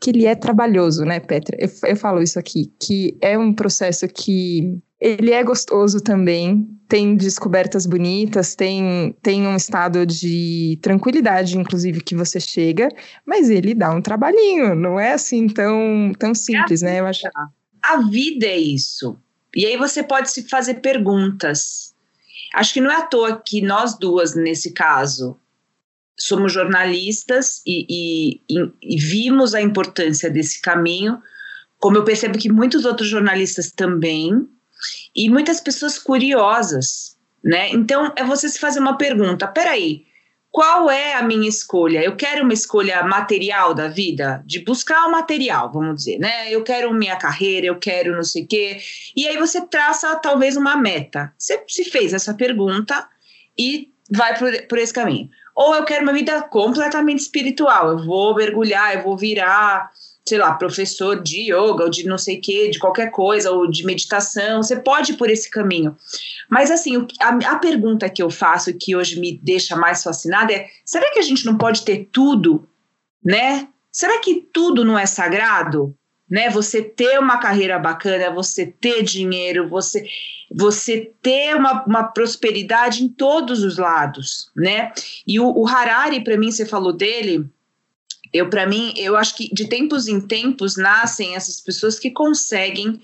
que 0.00 0.10
ele 0.10 0.26
é 0.26 0.34
trabalhoso, 0.34 1.04
né, 1.04 1.20
Petra? 1.20 1.56
Eu, 1.58 1.70
eu 1.90 1.96
falo 1.96 2.22
isso 2.22 2.38
aqui, 2.38 2.72
que 2.78 3.16
é 3.20 3.38
um 3.38 3.52
processo 3.52 4.06
que 4.08 4.78
ele 5.00 5.32
é 5.32 5.42
gostoso 5.42 6.00
também, 6.00 6.68
tem 6.88 7.16
descobertas 7.16 7.86
bonitas, 7.86 8.54
tem, 8.54 9.16
tem 9.20 9.46
um 9.46 9.56
estado 9.56 10.06
de 10.06 10.78
tranquilidade, 10.80 11.58
inclusive, 11.58 12.00
que 12.00 12.14
você 12.14 12.38
chega, 12.38 12.88
mas 13.26 13.50
ele 13.50 13.74
dá 13.74 13.90
um 13.90 14.00
trabalhinho, 14.00 14.74
não 14.74 15.00
é 15.00 15.12
assim 15.12 15.48
tão, 15.48 16.12
tão 16.18 16.34
simples, 16.34 16.82
é 16.82 16.86
né? 16.86 17.00
Eu 17.00 17.06
acho. 17.06 17.22
A 17.82 17.96
vida 18.02 18.46
é 18.46 18.58
isso. 18.58 19.16
E 19.56 19.66
aí 19.66 19.76
você 19.76 20.02
pode 20.02 20.30
se 20.30 20.48
fazer 20.48 20.74
perguntas. 20.74 21.92
Acho 22.54 22.74
que 22.74 22.80
não 22.80 22.90
é 22.90 22.96
à 22.96 23.02
toa 23.02 23.42
que 23.44 23.60
nós 23.60 23.98
duas, 23.98 24.36
nesse 24.36 24.72
caso, 24.72 25.36
somos 26.24 26.52
jornalistas 26.52 27.62
e, 27.66 28.40
e, 28.48 28.62
e, 28.80 28.96
vimos 29.00 29.54
a 29.54 29.60
importância 29.60 30.30
desse 30.30 30.60
caminho, 30.60 31.20
como 31.78 31.96
eu 31.96 32.04
percebo 32.04 32.38
que 32.38 32.50
muitos 32.50 32.84
outros 32.84 33.08
jornalistas 33.08 33.72
também, 33.72 34.46
e 35.14 35.28
muitas 35.28 35.60
pessoas 35.60 35.98
curiosas, 35.98 37.16
né? 37.42 37.70
Então 37.70 38.12
é 38.16 38.24
você 38.24 38.48
se 38.48 38.58
fazer 38.58 38.80
uma 38.80 38.96
pergunta: 38.96 39.46
peraí, 39.46 40.06
qual 40.50 40.90
é 40.90 41.14
a 41.14 41.22
minha 41.22 41.48
escolha? 41.48 42.04
Eu 42.04 42.14
quero 42.14 42.44
uma 42.44 42.52
escolha 42.52 43.02
material 43.02 43.74
da 43.74 43.88
vida, 43.88 44.42
de 44.46 44.60
buscar 44.60 45.06
o 45.06 45.10
material, 45.10 45.72
vamos 45.72 45.96
dizer, 45.96 46.18
né? 46.18 46.52
Eu 46.52 46.62
quero 46.62 46.92
minha 46.92 47.16
carreira, 47.16 47.66
eu 47.66 47.78
quero 47.78 48.14
não 48.14 48.22
sei 48.22 48.44
o 48.44 48.46
quê. 48.46 48.78
E 49.16 49.26
aí 49.26 49.36
você 49.38 49.60
traça 49.66 50.14
talvez 50.16 50.56
uma 50.56 50.76
meta. 50.76 51.32
Você 51.38 51.62
se 51.66 51.84
fez 51.84 52.12
essa 52.12 52.34
pergunta 52.34 53.08
e 53.58 53.90
vai 54.10 54.38
por, 54.38 54.52
por 54.68 54.78
esse 54.78 54.92
caminho. 54.92 55.30
Ou 55.54 55.74
eu 55.74 55.84
quero 55.84 56.02
uma 56.02 56.12
vida 56.12 56.42
completamente 56.42 57.20
espiritual, 57.20 57.90
eu 57.90 58.04
vou 58.04 58.34
mergulhar, 58.34 58.94
eu 58.94 59.02
vou 59.02 59.16
virar 59.16 59.90
sei 60.24 60.38
lá, 60.38 60.54
professor 60.54 61.20
de 61.20 61.50
yoga 61.50 61.84
ou 61.84 61.90
de 61.90 62.06
não 62.06 62.16
sei 62.16 62.38
o 62.38 62.40
que, 62.40 62.70
de 62.70 62.78
qualquer 62.78 63.10
coisa, 63.10 63.50
ou 63.50 63.68
de 63.68 63.84
meditação, 63.84 64.62
você 64.62 64.76
pode 64.76 65.12
ir 65.12 65.16
por 65.16 65.28
esse 65.28 65.50
caminho. 65.50 65.96
Mas 66.48 66.70
assim, 66.70 67.06
a, 67.20 67.28
a 67.52 67.58
pergunta 67.58 68.08
que 68.08 68.22
eu 68.22 68.30
faço, 68.30 68.72
que 68.74 68.94
hoje 68.94 69.18
me 69.18 69.38
deixa 69.42 69.74
mais 69.74 70.02
fascinada 70.02 70.52
é: 70.52 70.68
será 70.84 71.10
que 71.10 71.18
a 71.18 71.22
gente 71.22 71.44
não 71.44 71.58
pode 71.58 71.82
ter 71.82 72.08
tudo, 72.12 72.68
né? 73.24 73.68
Será 73.90 74.18
que 74.20 74.46
tudo 74.52 74.84
não 74.84 74.98
é 74.98 75.06
sagrado? 75.06 75.94
Né, 76.32 76.48
você 76.48 76.80
ter 76.80 77.18
uma 77.18 77.36
carreira 77.36 77.78
bacana, 77.78 78.30
você 78.30 78.64
ter 78.64 79.02
dinheiro, 79.02 79.68
você, 79.68 80.08
você 80.50 81.12
ter 81.20 81.54
uma, 81.54 81.84
uma 81.84 82.04
prosperidade 82.04 83.04
em 83.04 83.08
todos 83.08 83.62
os 83.62 83.76
lados, 83.76 84.50
né? 84.56 84.92
E 85.26 85.38
o, 85.38 85.52
o 85.54 85.68
Harari, 85.68 86.24
para 86.24 86.38
mim, 86.38 86.50
você 86.50 86.64
falou 86.64 86.90
dele, 86.90 87.44
eu, 88.32 88.48
para 88.48 88.66
mim, 88.66 88.94
eu 88.96 89.14
acho 89.14 89.36
que 89.36 89.52
de 89.52 89.68
tempos 89.68 90.08
em 90.08 90.20
tempos 90.20 90.76
nascem 90.76 91.36
essas 91.36 91.60
pessoas 91.60 91.98
que 91.98 92.10
conseguem 92.10 92.98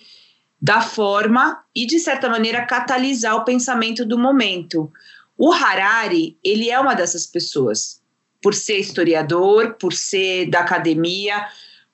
dar 0.61 0.81
forma 0.81 1.63
e, 1.75 1.87
de 1.87 1.99
certa 1.99 2.31
maneira, 2.31 2.65
catalisar 2.65 3.37
o 3.37 3.45
pensamento 3.45 4.07
do 4.07 4.19
momento. 4.19 4.91
O 5.37 5.53
Harari, 5.53 6.37
ele 6.43 6.71
é 6.71 6.81
uma 6.81 6.95
dessas 6.95 7.27
pessoas, 7.27 8.01
por 8.43 8.55
ser 8.55 8.79
historiador, 8.79 9.75
por 9.75 9.93
ser 9.93 10.47
da 10.47 10.61
academia, 10.61 11.47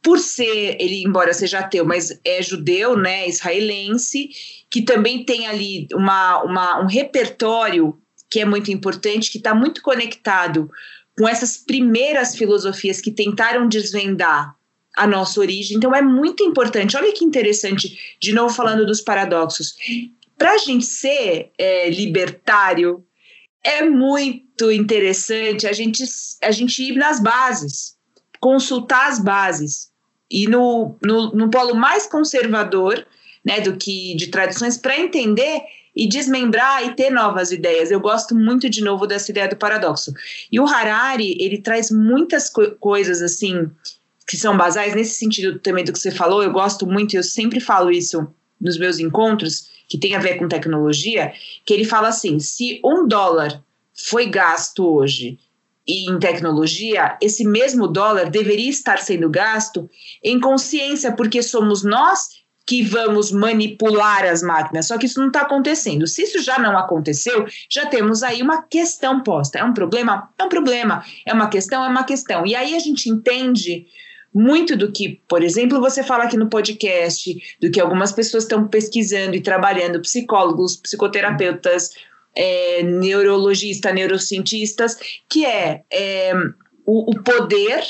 por 0.05 0.19
ser, 0.19 0.77
ele, 0.79 1.03
embora 1.03 1.33
seja 1.33 1.61
ateu, 1.61 1.87
mas 1.87 2.21
é 2.23 2.43
judeu, 2.43 2.95
né, 2.95 3.27
israelense, 3.27 4.29
que 4.69 4.83
também 4.83 5.25
tem 5.25 5.47
ali 5.47 5.89
uma, 5.95 6.43
uma 6.43 6.83
um 6.83 6.87
repertório 6.87 7.99
que 8.31 8.39
é 8.39 8.45
muito 8.45 8.71
importante, 8.71 9.31
que 9.31 9.39
está 9.39 9.55
muito 9.55 9.81
conectado 9.81 10.71
com 11.17 11.27
essas 11.27 11.57
primeiras 11.57 12.37
filosofias 12.37 13.01
que 13.01 13.11
tentaram 13.11 13.67
desvendar 13.67 14.55
a 14.95 15.07
nossa 15.07 15.41
origem. 15.41 15.77
Então 15.77 15.95
é 15.95 16.03
muito 16.03 16.43
importante. 16.43 16.97
Olha 16.97 17.13
que 17.13 17.25
interessante, 17.25 18.17
de 18.21 18.33
novo 18.33 18.55
falando 18.55 18.85
dos 18.85 19.01
paradoxos. 19.01 19.75
Para 20.37 20.53
a 20.53 20.59
gente 20.59 20.85
ser 20.85 21.51
é, 21.57 21.89
libertário, 21.89 23.03
é 23.63 23.83
muito 23.83 24.71
interessante 24.71 25.67
a 25.67 25.73
gente, 25.73 26.05
a 26.43 26.51
gente 26.51 26.83
ir 26.83 26.97
nas 26.97 27.23
bases, 27.23 27.97
consultar 28.39 29.09
as 29.09 29.19
bases. 29.19 29.94
E 30.31 30.47
no, 30.49 30.97
no, 31.03 31.31
no 31.33 31.51
polo 31.51 31.75
mais 31.75 32.07
conservador 32.07 33.07
né, 33.45 33.61
do 33.61 33.77
que 33.77 34.15
de 34.17 34.29
tradições, 34.29 34.79
para 34.79 34.99
entender 34.99 35.61
e 35.95 36.09
desmembrar 36.09 36.85
e 36.85 36.95
ter 36.95 37.11
novas 37.11 37.53
ideias. 37.53 37.91
Eu 37.91 38.01
gosto 38.01 38.35
muito 38.35 38.69
de 38.69 38.83
novo 38.83 39.07
dessa 39.07 39.31
ideia 39.31 39.49
do 39.49 39.57
paradoxo. 39.57 40.13
E 40.51 40.59
o 40.59 40.67
Harari, 40.67 41.37
ele 41.39 41.59
traz 41.59 41.91
muitas 41.91 42.51
co 42.51 42.73
coisas 42.81 43.23
assim 43.23 43.71
que 44.27 44.37
são 44.37 44.57
basais 44.57 44.95
nesse 44.95 45.19
sentido 45.19 45.59
também 45.59 45.85
do 45.85 45.93
que 45.93 45.99
você 45.99 46.11
falou. 46.11 46.43
Eu 46.43 46.51
gosto 46.51 46.87
muito, 46.87 47.15
eu 47.15 47.23
sempre 47.23 47.61
falo 47.61 47.91
isso 47.91 48.27
nos 48.61 48.79
meus 48.79 48.99
encontros, 48.99 49.69
que 49.89 49.99
tem 49.99 50.17
a 50.17 50.19
ver 50.19 50.37
com 50.37 50.49
tecnologia, 50.49 51.33
que 51.65 51.75
ele 51.75 51.85
fala 51.85 52.09
assim: 52.09 52.41
se 52.41 52.81
um 52.85 53.07
dólar 53.07 53.63
foi 53.95 54.27
gasto 54.27 54.85
hoje 54.87 55.39
em 55.87 56.19
tecnologia, 56.19 57.17
esse 57.21 57.45
mesmo 57.45 57.87
dólar 57.87 58.31
deveria 58.31 58.71
estar 58.71 58.99
sendo 58.99 59.29
gasto 59.29 59.89
em 60.23 60.41
consciência, 60.41 61.13
porque 61.13 61.43
somos 61.43 61.83
nós 61.83 62.45
que 62.67 62.83
vamos 62.83 63.31
manipular 63.31 64.25
as 64.25 64.43
máquinas. 64.43 64.87
Só 64.87 64.97
que 64.97 65.07
isso 65.07 65.21
não 65.21 65.27
está 65.27 65.43
acontecendo. 65.43 66.07
Se 66.07 66.23
isso 66.23 66.43
já 66.43 66.59
não 66.59 66.79
aconteceu, 66.79 67.47
já 67.69 67.87
temos 67.87 68.23
aí 68.23 68.43
uma 68.43 68.63
questão 68.63 69.23
posta. 69.23 69.59
É 69.59 69.65
um 69.65 69.75
problema? 69.75 70.31
É 70.39 70.45
um 70.45 70.49
problema. 70.49 71.05
É 71.27 71.35
uma 71.35 71.49
questão? 71.49 71.85
É 71.85 71.89
uma 71.89 72.05
questão. 72.05 72.47
E 72.47 72.55
aí 72.55 72.75
a 72.75 72.79
gente 72.79 73.11
entende 73.11 73.87
muito 74.33 74.77
do 74.77 74.91
que, 74.91 75.21
por 75.29 75.45
exemplo, 75.45 75.81
você 75.81 76.03
fala 76.03 76.25
aqui 76.25 76.37
no 76.37 76.49
podcast, 76.49 77.57
do 77.61 77.71
que 77.71 77.81
algumas 77.81 78.11
pessoas 78.11 78.45
estão 78.45 78.67
pesquisando 78.67 79.37
e 79.37 79.41
trabalhando, 79.41 80.01
psicólogos, 80.01 80.77
psicoterapeutas, 80.77 81.91
é, 82.37 82.83
neurologistas, 82.83 83.95
neurocientistas, 83.95 84.97
que 85.29 85.45
é, 85.45 85.83
é 85.93 86.33
o, 86.87 87.11
o 87.11 87.23
poder, 87.23 87.83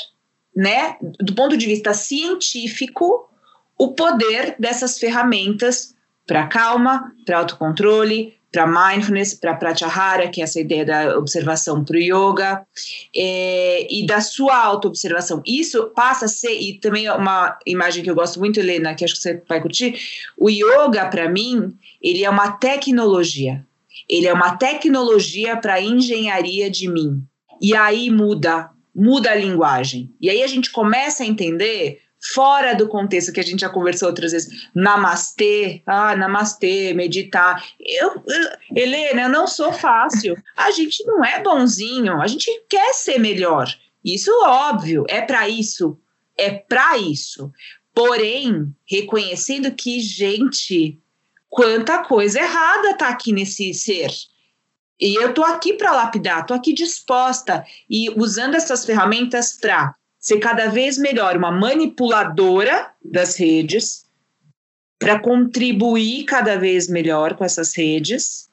né, 0.55 0.97
do 1.19 1.33
ponto 1.33 1.57
de 1.57 1.65
vista 1.65 1.93
científico, 1.93 3.29
o 3.77 3.93
poder 3.93 4.55
dessas 4.57 4.97
ferramentas 4.97 5.93
para 6.25 6.47
calma, 6.47 7.11
para 7.25 7.39
autocontrole, 7.39 8.35
para 8.55 8.65
mindfulness, 8.65 9.33
para 9.33 9.53
pratyahara, 9.53 10.29
que 10.29 10.39
é 10.39 10.45
essa 10.45 10.61
ideia 10.61 10.85
da 10.85 11.17
observação 11.17 11.83
para 11.83 11.97
o 11.97 11.99
yoga, 11.99 12.65
é, 13.13 13.85
e 13.93 14.05
da 14.05 14.21
sua 14.21 14.55
auto-observação. 14.55 15.43
Isso 15.45 15.91
passa 15.93 16.23
a 16.23 16.29
ser, 16.29 16.53
e 16.53 16.79
também 16.79 17.09
uma 17.09 17.59
imagem 17.65 18.01
que 18.01 18.09
eu 18.09 18.15
gosto 18.15 18.39
muito, 18.39 18.57
Helena, 18.57 18.95
que 18.95 19.03
acho 19.03 19.15
que 19.15 19.21
você 19.21 19.43
vai 19.47 19.61
curtir, 19.61 19.99
o 20.37 20.49
yoga, 20.49 21.05
para 21.07 21.27
mim, 21.27 21.77
ele 22.01 22.23
é 22.23 22.29
uma 22.29 22.53
tecnologia. 22.53 23.61
Ele 24.09 24.27
é 24.27 24.33
uma 24.33 24.57
tecnologia 24.57 25.57
para 25.57 25.81
engenharia 25.81 26.69
de 26.69 26.87
mim. 26.87 27.23
E 27.61 27.75
aí 27.75 28.09
muda, 28.09 28.69
muda 28.93 29.31
a 29.31 29.35
linguagem. 29.35 30.13
E 30.21 30.29
aí 30.29 30.43
a 30.43 30.47
gente 30.47 30.71
começa 30.71 31.23
a 31.23 31.25
entender 31.25 32.01
fora 32.33 32.73
do 32.73 32.87
contexto 32.87 33.31
que 33.31 33.39
a 33.39 33.43
gente 33.43 33.61
já 33.61 33.69
conversou 33.69 34.07
outras 34.07 34.31
vezes, 34.31 34.67
namastê, 34.73 35.83
ah, 35.85 36.15
namastê, 36.15 36.93
meditar. 36.93 37.63
Eu, 37.79 38.23
eu, 38.27 38.49
Helena, 38.75 39.23
eu 39.23 39.29
não 39.29 39.47
sou 39.47 39.71
fácil. 39.71 40.35
A 40.55 40.71
gente 40.71 41.05
não 41.05 41.23
é 41.23 41.41
bonzinho, 41.41 42.21
a 42.21 42.27
gente 42.27 42.49
quer 42.69 42.93
ser 42.93 43.19
melhor. 43.19 43.67
Isso 44.03 44.31
óbvio, 44.43 45.05
é 45.07 45.21
para 45.21 45.47
isso, 45.49 45.97
é 46.37 46.51
para 46.51 46.97
isso. 46.97 47.51
Porém, 47.93 48.73
reconhecendo 48.85 49.71
que, 49.71 49.99
gente, 49.99 50.99
quanta 51.55 51.99
coisa 51.99 52.39
errada 52.39 52.93
tá 52.95 53.07
aqui 53.07 53.31
nesse 53.31 53.73
ser. 53.73 54.11
E 54.99 55.15
eu 55.15 55.33
tô 55.33 55.41
aqui 55.41 55.73
para 55.73 55.93
lapidar, 55.93 56.45
tô 56.45 56.53
aqui 56.53 56.73
disposta 56.73 57.65
e 57.89 58.09
usando 58.09 58.55
essas 58.55 58.85
ferramentas 58.85 59.57
para 59.59 59.95
ser 60.19 60.39
cada 60.39 60.67
vez 60.67 60.97
melhor 60.97 61.37
uma 61.37 61.51
manipuladora 61.51 62.91
das 63.03 63.37
redes, 63.37 64.05
para 64.99 65.19
contribuir 65.19 66.25
cada 66.25 66.57
vez 66.57 66.89
melhor 66.89 67.35
com 67.35 67.45
essas 67.45 67.73
redes, 67.73 68.49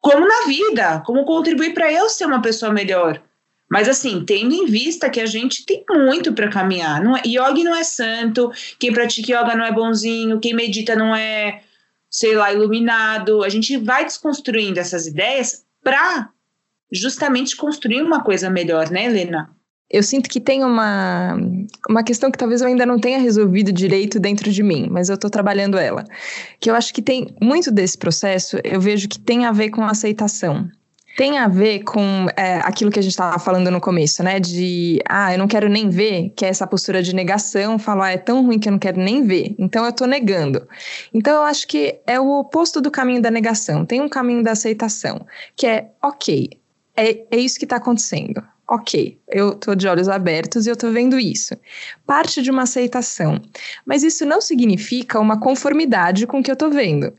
como 0.00 0.26
na 0.26 0.46
vida, 0.46 1.00
como 1.06 1.24
contribuir 1.24 1.74
para 1.74 1.92
eu 1.92 2.08
ser 2.08 2.26
uma 2.26 2.42
pessoa 2.42 2.72
melhor. 2.72 3.22
Mas 3.70 3.88
assim, 3.88 4.24
tendo 4.24 4.52
em 4.52 4.66
vista 4.66 5.08
que 5.08 5.20
a 5.20 5.26
gente 5.26 5.64
tem 5.64 5.84
muito 5.88 6.32
para 6.32 6.50
caminhar. 6.50 7.02
Não 7.02 7.16
é, 7.16 7.22
yoga 7.24 7.62
não 7.62 7.74
é 7.74 7.84
santo, 7.84 8.50
quem 8.80 8.92
pratica 8.92 9.32
yoga 9.32 9.54
não 9.54 9.64
é 9.64 9.72
bonzinho, 9.72 10.40
quem 10.40 10.54
medita 10.54 10.96
não 10.96 11.14
é, 11.14 11.62
sei 12.12 12.36
lá, 12.36 12.52
iluminado. 12.52 13.42
A 13.42 13.48
gente 13.48 13.76
vai 13.78 14.04
desconstruindo 14.04 14.78
essas 14.78 15.06
ideias 15.06 15.64
para 15.82 16.28
justamente 16.92 17.56
construir 17.56 18.02
uma 18.02 18.22
coisa 18.22 18.48
melhor, 18.50 18.90
né, 18.90 19.06
Helena? 19.06 19.50
eu 19.92 20.02
sinto 20.02 20.28
que 20.28 20.40
tem 20.40 20.64
uma, 20.64 21.36
uma 21.88 22.02
questão 22.02 22.30
que 22.30 22.38
talvez 22.38 22.62
eu 22.62 22.66
ainda 22.66 22.86
não 22.86 22.98
tenha 22.98 23.18
resolvido 23.18 23.70
direito 23.70 24.18
dentro 24.18 24.50
de 24.50 24.62
mim, 24.62 24.88
mas 24.90 25.10
eu 25.10 25.16
estou 25.16 25.28
trabalhando 25.28 25.76
ela. 25.76 26.02
Que 26.58 26.70
eu 26.70 26.74
acho 26.74 26.94
que 26.94 27.02
tem 27.02 27.36
muito 27.40 27.70
desse 27.70 27.98
processo, 27.98 28.56
eu 28.64 28.80
vejo 28.80 29.06
que 29.06 29.20
tem 29.20 29.44
a 29.44 29.52
ver 29.52 29.68
com 29.68 29.84
aceitação. 29.84 30.66
Tem 31.16 31.38
a 31.38 31.46
ver 31.46 31.80
com 31.84 32.26
é, 32.36 32.56
aquilo 32.60 32.90
que 32.90 32.98
a 32.98 33.02
gente 33.02 33.12
estava 33.12 33.38
falando 33.38 33.70
no 33.70 33.80
começo, 33.80 34.22
né? 34.22 34.40
De, 34.40 35.00
ah, 35.08 35.32
eu 35.32 35.38
não 35.38 35.46
quero 35.46 35.68
nem 35.68 35.88
ver, 35.88 36.30
que 36.36 36.44
é 36.44 36.48
essa 36.48 36.66
postura 36.66 37.02
de 37.02 37.14
negação, 37.14 37.78
falar, 37.78 38.06
ah, 38.06 38.12
é 38.12 38.18
tão 38.18 38.44
ruim 38.44 38.58
que 38.58 38.68
eu 38.68 38.72
não 38.72 38.78
quero 38.78 39.00
nem 39.00 39.26
ver, 39.26 39.54
então 39.58 39.84
eu 39.84 39.90
estou 39.90 40.06
negando. 40.06 40.66
Então 41.12 41.34
eu 41.34 41.42
acho 41.42 41.68
que 41.68 42.00
é 42.06 42.18
o 42.18 42.40
oposto 42.40 42.80
do 42.80 42.90
caminho 42.90 43.20
da 43.20 43.30
negação. 43.30 43.84
Tem 43.84 44.00
um 44.00 44.08
caminho 44.08 44.42
da 44.42 44.52
aceitação, 44.52 45.26
que 45.54 45.66
é, 45.66 45.90
ok, 46.02 46.50
é, 46.96 47.24
é 47.30 47.36
isso 47.36 47.58
que 47.58 47.64
está 47.64 47.76
acontecendo 47.76 48.42
ok, 48.72 49.18
eu 49.28 49.50
estou 49.50 49.74
de 49.74 49.86
olhos 49.86 50.08
abertos 50.08 50.64
e 50.64 50.70
eu 50.70 50.72
estou 50.72 50.90
vendo 50.90 51.18
isso. 51.18 51.54
Parte 52.06 52.40
de 52.40 52.50
uma 52.50 52.62
aceitação. 52.62 53.38
Mas 53.84 54.02
isso 54.02 54.24
não 54.24 54.40
significa 54.40 55.20
uma 55.20 55.38
conformidade 55.38 56.26
com 56.26 56.40
o 56.40 56.42
que 56.42 56.50
eu 56.50 56.54
estou 56.54 56.70
vendo. 56.70 57.12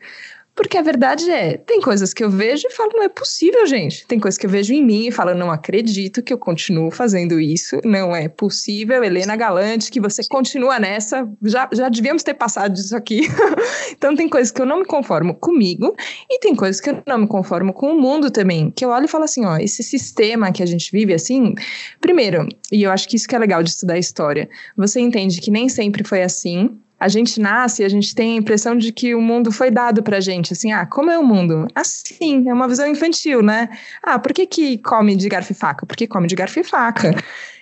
Porque 0.55 0.77
a 0.77 0.81
verdade 0.83 1.29
é, 1.31 1.57
tem 1.57 1.81
coisas 1.81 2.13
que 2.13 2.23
eu 2.23 2.29
vejo 2.29 2.67
e 2.67 2.71
falo, 2.71 2.91
não 2.93 3.03
é 3.03 3.09
possível, 3.09 3.65
gente. 3.65 4.05
Tem 4.05 4.19
coisas 4.19 4.37
que 4.37 4.45
eu 4.45 4.49
vejo 4.49 4.71
em 4.71 4.85
mim 4.85 5.07
e 5.07 5.11
falo, 5.11 5.33
não 5.33 5.51
acredito 5.51 6.21
que 6.21 6.31
eu 6.31 6.37
continuo 6.37 6.91
fazendo 6.91 7.39
isso, 7.39 7.79
não 7.83 8.15
é 8.15 8.27
possível. 8.27 9.03
Helena 9.03 9.35
Galante, 9.35 9.89
que 9.89 9.99
você 9.99 10.21
continua 10.29 10.79
nessa, 10.79 11.27
já, 11.41 11.67
já 11.73 11.89
devíamos 11.89 12.21
ter 12.21 12.35
passado 12.35 12.73
disso 12.73 12.95
aqui. 12.95 13.21
então 13.91 14.15
tem 14.15 14.29
coisas 14.29 14.51
que 14.51 14.61
eu 14.61 14.65
não 14.65 14.79
me 14.79 14.85
conformo 14.85 15.33
comigo 15.33 15.95
e 16.29 16.39
tem 16.39 16.55
coisas 16.55 16.79
que 16.79 16.91
eu 16.91 17.01
não 17.07 17.17
me 17.17 17.27
conformo 17.27 17.73
com 17.73 17.91
o 17.91 17.99
mundo 17.99 18.29
também. 18.29 18.69
Que 18.69 18.85
eu 18.85 18.89
olho 18.89 19.05
e 19.05 19.09
falo 19.09 19.23
assim, 19.23 19.45
ó, 19.45 19.57
esse 19.57 19.81
sistema 19.81 20.51
que 20.51 20.61
a 20.61 20.67
gente 20.67 20.91
vive 20.91 21.15
assim, 21.15 21.55
primeiro, 21.99 22.47
e 22.71 22.83
eu 22.83 22.91
acho 22.91 23.09
que 23.09 23.15
isso 23.15 23.27
que 23.27 23.35
é 23.35 23.39
legal 23.39 23.63
de 23.63 23.71
estudar 23.71 23.97
história, 23.97 24.47
você 24.77 24.99
entende 24.99 25.41
que 25.41 25.49
nem 25.49 25.67
sempre 25.67 26.03
foi 26.03 26.21
assim, 26.21 26.77
a 27.03 27.09
gente 27.09 27.37
nasce 27.37 27.81
e 27.81 27.85
a 27.85 27.89
gente 27.89 28.15
tem 28.15 28.31
a 28.31 28.35
impressão 28.37 28.77
de 28.77 28.89
que 28.93 29.13
o 29.13 29.19
mundo 29.19 29.51
foi 29.51 29.69
dado 29.69 30.01
pra 30.01 30.21
gente, 30.21 30.53
assim, 30.53 30.71
ah, 30.71 30.85
como 30.85 31.11
é 31.11 31.19
o 31.19 31.23
mundo? 31.23 31.67
Assim, 31.75 32.47
é 32.47 32.53
uma 32.53 32.65
visão 32.65 32.87
infantil, 32.87 33.43
né? 33.43 33.67
Ah, 34.01 34.17
por 34.17 34.31
que 34.31 34.45
que 34.45 34.77
come 34.77 35.13
de 35.13 35.27
garfo 35.27 35.51
e 35.51 35.55
faca? 35.55 35.85
Porque 35.85 36.07
come 36.07 36.27
de 36.27 36.35
garfo 36.35 36.61
e 36.61 36.63
faca. 36.63 37.13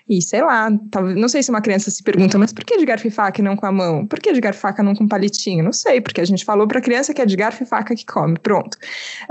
E 0.10 0.22
sei 0.22 0.42
lá, 0.42 0.72
talvez, 0.90 1.16
não 1.16 1.30
sei 1.30 1.42
se 1.44 1.50
uma 1.50 1.62
criança 1.62 1.90
se 1.90 2.04
pergunta, 2.04 2.38
mas 2.38 2.52
por 2.52 2.66
que 2.66 2.78
de 2.78 2.86
garfo 2.86 3.08
e 3.08 3.12
faca 3.12 3.42
e 3.42 3.44
não 3.44 3.56
com 3.56 3.66
a 3.66 3.72
mão? 3.72 4.06
Por 4.06 4.20
que 4.20 4.34
de 4.34 4.42
garfo 4.42 4.60
e 4.60 4.62
faca 4.62 4.84
não 4.84 4.96
com 4.96 5.08
palitinho? 5.08 5.64
Não 5.64 5.72
sei, 5.72 6.02
porque 6.02 6.22
a 6.22 6.26
gente 6.26 6.44
falou 6.44 6.68
para 6.68 6.80
a 6.80 6.82
criança 6.82 7.14
que 7.14 7.22
é 7.22 7.26
de 7.26 7.36
garfo 7.36 7.64
e 7.64 7.66
faca 7.66 7.96
que 7.96 8.06
come. 8.06 8.38
Pronto. 8.40 8.78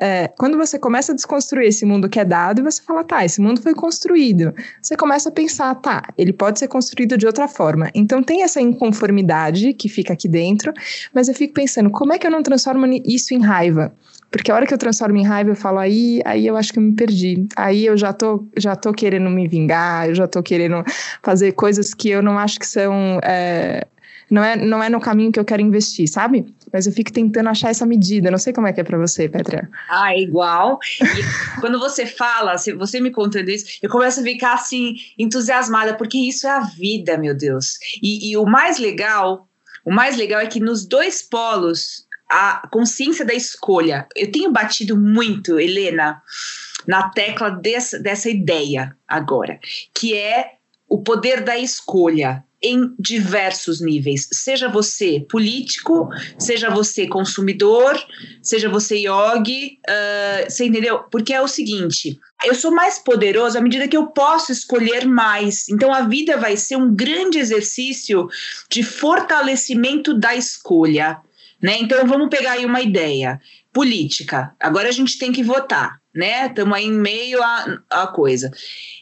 É, 0.01 0.29
quando 0.39 0.57
você 0.57 0.79
começa 0.79 1.13
a 1.13 1.15
desconstruir 1.15 1.69
esse 1.69 1.85
mundo 1.85 2.09
que 2.09 2.19
é 2.19 2.25
dado, 2.25 2.63
você 2.63 2.83
fala, 2.83 3.05
tá, 3.05 3.25
esse 3.25 3.41
mundo 3.41 3.61
foi 3.61 3.75
construído. 3.75 4.55
Você 4.81 4.97
começa 4.97 5.29
a 5.29 5.33
pensar, 5.33 5.75
tá, 5.77 6.03
ele 6.17 6.33
pode 6.33 6.59
ser 6.59 6.69
construído 6.69 7.17
de 7.19 7.27
outra 7.27 7.49
forma. 7.49 7.91
Então 7.95 8.23
tem 8.23 8.43
essa 8.43 8.61
inconformidade 8.61 9.75
que 9.75 9.89
fica 9.89 10.13
aqui 10.13 10.29
dentro, 10.29 10.73
mas 11.15 11.29
eu 11.29 11.35
fico 11.35 11.55
pensando, 11.55 11.91
como 11.91 12.13
é 12.13 12.19
que 12.19 12.27
eu 12.27 12.31
não 12.31 12.43
transformo 12.43 12.87
isso 13.05 13.35
em 13.35 13.41
raiva? 13.41 13.93
Porque 14.31 14.51
a 14.51 14.55
hora 14.55 14.67
que 14.67 14.73
eu 14.73 14.79
transformo 14.79 15.17
em 15.17 15.25
raiva, 15.25 15.51
eu 15.51 15.57
falo, 15.57 15.79
aí, 15.79 16.21
aí 16.25 16.47
eu 16.47 16.57
acho 16.57 16.73
que 16.73 16.79
eu 16.79 16.83
me 16.83 16.95
perdi. 16.95 17.47
Aí 17.57 17.85
eu 17.85 17.97
já 17.97 18.13
tô, 18.13 18.47
já 18.57 18.77
tô 18.77 18.93
querendo 18.93 19.29
me 19.29 19.49
vingar, 19.49 20.09
eu 20.09 20.15
já 20.15 20.29
tô 20.29 20.43
querendo 20.43 20.85
fazer 21.23 21.53
coisas 21.53 21.93
que 21.93 22.09
eu 22.09 22.23
não 22.23 22.39
acho 22.39 22.59
que 22.59 22.67
são. 22.67 23.19
É, 23.25 23.87
não, 24.31 24.45
é, 24.45 24.55
não 24.55 24.83
é 24.83 24.89
no 24.89 25.01
caminho 25.01 25.33
que 25.33 25.41
eu 25.41 25.45
quero 25.45 25.61
investir, 25.61 26.09
sabe? 26.09 26.47
Mas 26.73 26.87
eu 26.87 26.93
fico 26.93 27.13
tentando 27.13 27.49
achar 27.49 27.71
essa 27.71 27.85
medida. 27.85 28.31
Não 28.31 28.39
sei 28.39 28.53
como 28.53 28.69
é 28.69 28.73
que 28.73 28.81
é 28.81 28.85
para 28.85 28.97
você, 28.97 29.29
Petra. 29.29 29.69
Ah, 29.89 30.15
é 30.15 30.21
igual. 30.21 30.79
E 31.01 31.61
quando 31.61 31.81
você 31.81 32.07
fala, 32.07 32.55
você 32.79 33.01
me 33.01 33.11
contando 33.11 33.49
isso, 33.49 33.79
eu 33.83 33.91
começo 33.91 34.21
a 34.21 34.23
ficar 34.23 34.55
assim, 34.55 34.95
entusiasmada, 35.19 35.95
porque 35.95 36.17
isso 36.17 36.47
é 36.47 36.51
a 36.51 36.61
vida, 36.61 37.19
meu 37.19 37.37
Deus. 37.37 37.79
E, 38.01 38.31
e 38.31 38.37
o 38.37 38.45
mais 38.45 38.79
legal, 38.79 39.49
o 39.85 39.93
mais 39.93 40.17
legal 40.17 40.41
é 40.41 40.47
que 40.47 40.61
nos 40.61 40.87
dois 40.87 41.21
polos 41.21 42.09
a 42.31 42.69
consciência 42.71 43.25
da 43.25 43.35
escolha. 43.35 44.07
Eu 44.15 44.31
tenho 44.31 44.53
batido 44.53 44.97
muito, 44.97 45.59
Helena, 45.59 46.23
na 46.87 47.11
tecla 47.11 47.51
dessa, 47.51 47.99
dessa 47.99 48.31
ideia 48.31 48.97
agora, 49.07 49.59
que 49.93 50.15
é 50.15 50.53
o 50.89 51.03
poder 51.03 51.43
da 51.43 51.59
escolha 51.59 52.45
em 52.63 52.95
diversos 52.99 53.81
níveis. 53.81 54.29
Seja 54.33 54.69
você 54.69 55.25
político, 55.29 56.09
seja 56.39 56.69
você 56.69 57.07
consumidor, 57.07 57.99
seja 58.43 58.69
você 58.69 58.99
yogi, 58.99 59.79
uh, 59.89 60.51
você 60.51 60.67
entendeu? 60.67 61.01
Porque 61.11 61.33
é 61.33 61.41
o 61.41 61.49
seguinte: 61.49 62.19
eu 62.45 62.55
sou 62.55 62.71
mais 62.71 62.99
poderoso 62.99 63.57
à 63.57 63.61
medida 63.61 63.89
que 63.89 63.97
eu 63.97 64.09
posso 64.09 64.53
escolher 64.53 65.07
mais. 65.07 65.69
Então 65.69 65.93
a 65.93 66.03
vida 66.03 66.37
vai 66.37 66.57
ser 66.57 66.77
um 66.77 66.95
grande 66.95 67.39
exercício 67.39 68.29
de 68.71 68.83
fortalecimento 68.83 70.13
da 70.13 70.35
escolha. 70.35 71.19
Né? 71.63 71.79
Então 71.79 72.07
vamos 72.07 72.29
pegar 72.29 72.53
aí 72.53 72.65
uma 72.65 72.81
ideia 72.81 73.41
política. 73.73 74.55
Agora 74.59 74.89
a 74.89 74.93
gente 74.93 75.19
tem 75.19 75.33
que 75.33 75.43
votar, 75.43 76.01
né? 76.15 76.47
Estamos 76.47 76.77
aí 76.77 76.87
em 76.87 76.93
meio 76.93 77.41
a 77.43 78.07
coisa. 78.09 78.51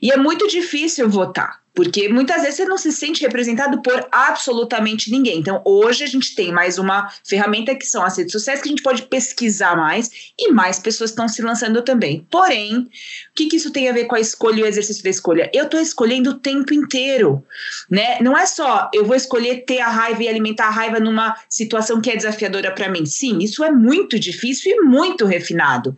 E 0.02 0.10
é 0.10 0.16
muito 0.16 0.46
difícil 0.48 1.08
votar. 1.08 1.60
Porque 1.78 2.08
muitas 2.08 2.42
vezes 2.42 2.56
você 2.56 2.64
não 2.64 2.76
se 2.76 2.90
sente 2.90 3.22
representado 3.22 3.80
por 3.80 4.04
absolutamente 4.10 5.12
ninguém. 5.12 5.38
Então, 5.38 5.62
hoje 5.64 6.02
a 6.02 6.08
gente 6.08 6.34
tem 6.34 6.50
mais 6.50 6.76
uma 6.76 7.08
ferramenta 7.24 7.72
que 7.72 7.86
são 7.86 8.02
as 8.02 8.18
redes 8.18 8.32
sociais, 8.32 8.60
que 8.60 8.68
a 8.68 8.70
gente 8.70 8.82
pode 8.82 9.02
pesquisar 9.02 9.76
mais 9.76 10.10
e 10.36 10.50
mais 10.50 10.80
pessoas 10.80 11.10
estão 11.10 11.28
se 11.28 11.40
lançando 11.40 11.80
também. 11.82 12.26
Porém, 12.28 12.78
o 12.78 12.88
que, 13.32 13.46
que 13.46 13.54
isso 13.54 13.70
tem 13.70 13.88
a 13.88 13.92
ver 13.92 14.06
com 14.06 14.16
a 14.16 14.20
escolha 14.20 14.58
e 14.58 14.62
o 14.64 14.66
exercício 14.66 15.04
da 15.04 15.10
escolha? 15.10 15.48
Eu 15.54 15.66
estou 15.66 15.78
escolhendo 15.78 16.30
o 16.30 16.34
tempo 16.40 16.74
inteiro, 16.74 17.44
né? 17.88 18.18
Não 18.22 18.36
é 18.36 18.44
só 18.44 18.90
eu 18.92 19.04
vou 19.04 19.14
escolher 19.14 19.64
ter 19.64 19.78
a 19.78 19.88
raiva 19.88 20.24
e 20.24 20.28
alimentar 20.28 20.66
a 20.66 20.70
raiva 20.70 20.98
numa 20.98 21.36
situação 21.48 22.00
que 22.00 22.10
é 22.10 22.16
desafiadora 22.16 22.72
para 22.72 22.88
mim. 22.88 23.06
Sim, 23.06 23.38
isso 23.38 23.62
é 23.62 23.70
muito 23.70 24.18
difícil 24.18 24.57
e 24.66 24.80
muito 24.80 25.24
refinado. 25.24 25.96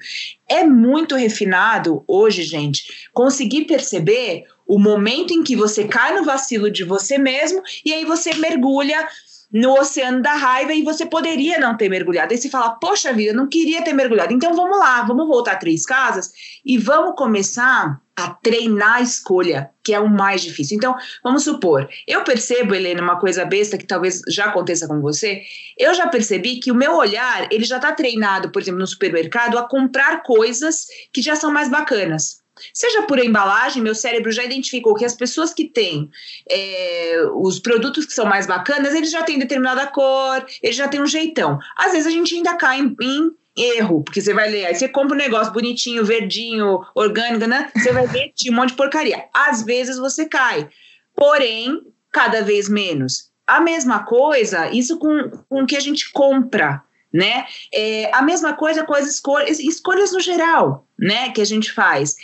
É 0.49 0.65
muito 0.65 1.15
refinado 1.15 2.03
hoje, 2.07 2.43
gente, 2.43 3.09
conseguir 3.13 3.65
perceber 3.65 4.45
o 4.67 4.79
momento 4.79 5.33
em 5.33 5.43
que 5.43 5.57
você 5.57 5.85
cai 5.85 6.17
no 6.17 6.25
vacilo 6.25 6.71
de 6.71 6.85
você 6.85 7.19
mesmo 7.19 7.63
e 7.85 7.93
aí 7.93 8.05
você 8.05 8.35
mergulha 8.35 9.07
no 9.53 9.73
oceano 9.75 10.23
da 10.23 10.35
raiva 10.35 10.73
e 10.73 10.83
você 10.83 11.05
poderia 11.05 11.59
não 11.59 11.77
ter 11.77 11.89
mergulhado. 11.89 12.33
Aí 12.33 12.39
você 12.39 12.49
fala, 12.49 12.71
poxa 12.71 13.13
vida, 13.13 13.33
eu 13.33 13.37
não 13.37 13.49
queria 13.49 13.83
ter 13.83 13.93
mergulhado. 13.93 14.33
Então 14.33 14.55
vamos 14.55 14.79
lá, 14.79 15.03
vamos 15.03 15.27
voltar 15.27 15.57
três 15.57 15.85
casas 15.85 16.31
e 16.65 16.79
vamos 16.79 17.17
começar 17.17 18.01
a 18.21 18.31
treinar 18.35 18.97
a 18.97 19.01
escolha, 19.01 19.71
que 19.83 19.95
é 19.95 20.01
o 20.01 20.09
mais 20.09 20.43
difícil. 20.43 20.77
Então, 20.77 20.95
vamos 21.23 21.45
supor, 21.45 21.89
eu 22.07 22.23
percebo, 22.25 22.75
Helena, 22.75 23.03
uma 23.03 23.19
coisa 23.19 23.45
besta 23.45 23.79
que 23.79 23.87
talvez 23.87 24.21
já 24.29 24.47
aconteça 24.47 24.87
com 24.87 25.01
você, 25.01 25.43
eu 25.79 25.95
já 25.95 26.07
percebi 26.09 26.61
que 26.61 26.71
o 26.71 26.75
meu 26.75 26.95
olhar, 26.95 27.49
ele 27.51 27.65
já 27.65 27.77
está 27.77 27.93
treinado, 27.93 28.51
por 28.51 28.63
exemplo, 28.63 28.81
no 28.81 28.87
supermercado, 28.87 29.59
a 29.59 29.69
comprar 29.69 30.23
coisas 30.23 30.87
que 31.13 31.23
já 31.23 31.35
são 31.37 31.53
mais 31.53 31.69
bacanas. 31.69 32.41
Seja 32.75 33.03
por 33.03 33.19
embalagem, 33.19 33.83
meu 33.83 33.95
cérebro 33.95 34.31
já 34.31 34.45
identificou 34.45 34.95
que 34.95 35.05
as 35.05 35.15
pessoas 35.15 35.53
que 35.53 35.69
têm 35.69 36.11
é, 36.49 37.23
os 37.35 37.59
produtos 37.59 38.05
que 38.05 38.13
são 38.13 38.27
mais 38.27 38.47
bacanas, 38.47 38.95
eles 38.95 39.11
já 39.11 39.23
têm 39.23 39.39
determinada 39.39 39.87
cor, 39.87 40.45
eles 40.63 40.77
já 40.77 40.87
têm 40.87 41.01
um 41.01 41.07
jeitão. 41.07 41.59
Às 41.77 41.93
vezes 41.93 42.07
a 42.07 42.11
gente 42.11 42.35
ainda 42.35 42.55
cai 42.57 42.81
em, 42.81 42.95
em 43.01 43.31
erro, 43.57 44.03
porque 44.03 44.21
você 44.21 44.33
vai 44.33 44.51
ler, 44.51 44.67
aí 44.67 44.75
você 44.75 44.89
compra 44.89 45.15
um 45.15 45.19
negócio 45.19 45.53
bonitinho, 45.53 46.05
verdinho, 46.05 46.81
orgânico, 46.95 47.47
né? 47.47 47.71
Você 47.75 47.93
vai 47.93 48.07
ver 48.07 48.33
um 48.51 48.55
monte 48.55 48.71
de 48.71 48.77
porcaria. 48.77 49.25
Às 49.35 49.63
vezes 49.63 49.99
você 49.99 50.27
cai, 50.27 50.69
porém, 51.15 51.81
cada 52.13 52.43
vez 52.43 52.69
menos. 52.69 53.31
A 53.47 53.61
mesma 53.61 54.05
coisa, 54.05 54.71
isso 54.71 54.99
com, 54.99 55.31
com 55.49 55.63
o 55.63 55.67
que 55.67 55.77
a 55.77 55.81
gente 55.81 56.11
compra 56.13 56.83
né? 57.13 57.47
É, 57.75 58.11
a 58.15 58.23
mesma 58.23 58.55
coisa 58.55 58.85
com 58.85 58.95
as 58.95 59.07
escolhas, 59.07 59.59
escolhas 59.59 60.13
no 60.13 60.21
geral, 60.21 60.87
né? 60.99 61.31
Que 61.31 61.41
a 61.41 61.45
gente 61.45 61.73
faz. 61.73 62.15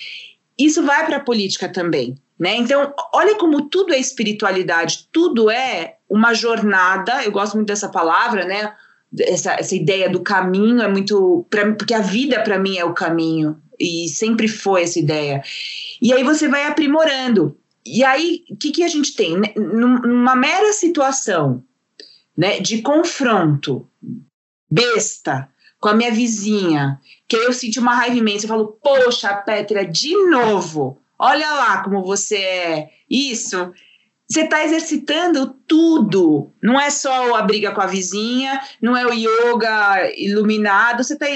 Isso 0.58 0.82
vai 0.82 1.04
para 1.04 1.16
a 1.16 1.24
política 1.24 1.68
também, 1.68 2.14
né? 2.38 2.56
Então, 2.56 2.94
olha 3.12 3.34
como 3.36 3.68
tudo 3.68 3.92
é 3.92 3.98
espiritualidade, 3.98 5.08
tudo 5.12 5.50
é 5.50 5.96
uma 6.08 6.32
jornada. 6.34 7.24
Eu 7.24 7.32
gosto 7.32 7.54
muito 7.56 7.68
dessa 7.68 7.88
palavra, 7.88 8.44
né? 8.44 8.72
Essa, 9.18 9.54
essa 9.54 9.74
ideia 9.74 10.10
do 10.10 10.20
caminho 10.20 10.82
é 10.82 10.88
muito. 10.88 11.46
Pra, 11.48 11.72
porque 11.72 11.94
a 11.94 12.00
vida, 12.00 12.42
para 12.42 12.58
mim, 12.58 12.76
é 12.76 12.84
o 12.84 12.94
caminho, 12.94 13.56
e 13.78 14.08
sempre 14.08 14.48
foi 14.48 14.82
essa 14.82 14.98
ideia. 14.98 15.42
E 16.00 16.12
aí 16.12 16.22
você 16.22 16.48
vai 16.48 16.64
aprimorando. 16.64 17.56
E 17.84 18.02
aí, 18.02 18.42
o 18.50 18.56
que, 18.56 18.72
que 18.72 18.82
a 18.82 18.88
gente 18.88 19.14
tem? 19.14 19.40
Numa 19.56 20.34
mera 20.34 20.72
situação 20.72 21.62
né, 22.36 22.60
de 22.60 22.82
confronto 22.82 23.88
besta 24.68 25.48
com 25.78 25.88
a 25.88 25.94
minha 25.94 26.10
vizinha, 26.10 27.00
que 27.28 27.36
eu 27.36 27.52
senti 27.52 27.78
uma 27.78 27.94
raiva 27.94 28.16
imensa. 28.16 28.44
Eu 28.44 28.48
falo, 28.48 28.78
poxa, 28.82 29.32
Petra, 29.34 29.84
de 29.84 30.14
novo, 30.28 30.98
olha 31.18 31.48
lá 31.52 31.82
como 31.82 32.02
você 32.02 32.36
é. 32.36 32.90
Isso. 33.08 33.72
Você 34.28 34.40
está 34.40 34.64
exercitando 34.64 35.56
tudo. 35.68 36.52
Não 36.60 36.80
é 36.80 36.90
só 36.90 37.36
a 37.36 37.42
briga 37.42 37.70
com 37.70 37.80
a 37.80 37.86
vizinha, 37.86 38.60
não 38.82 38.96
é 38.96 39.06
o 39.06 39.12
yoga 39.12 40.12
iluminado. 40.16 41.04
Você 41.04 41.14
está 41.14 41.26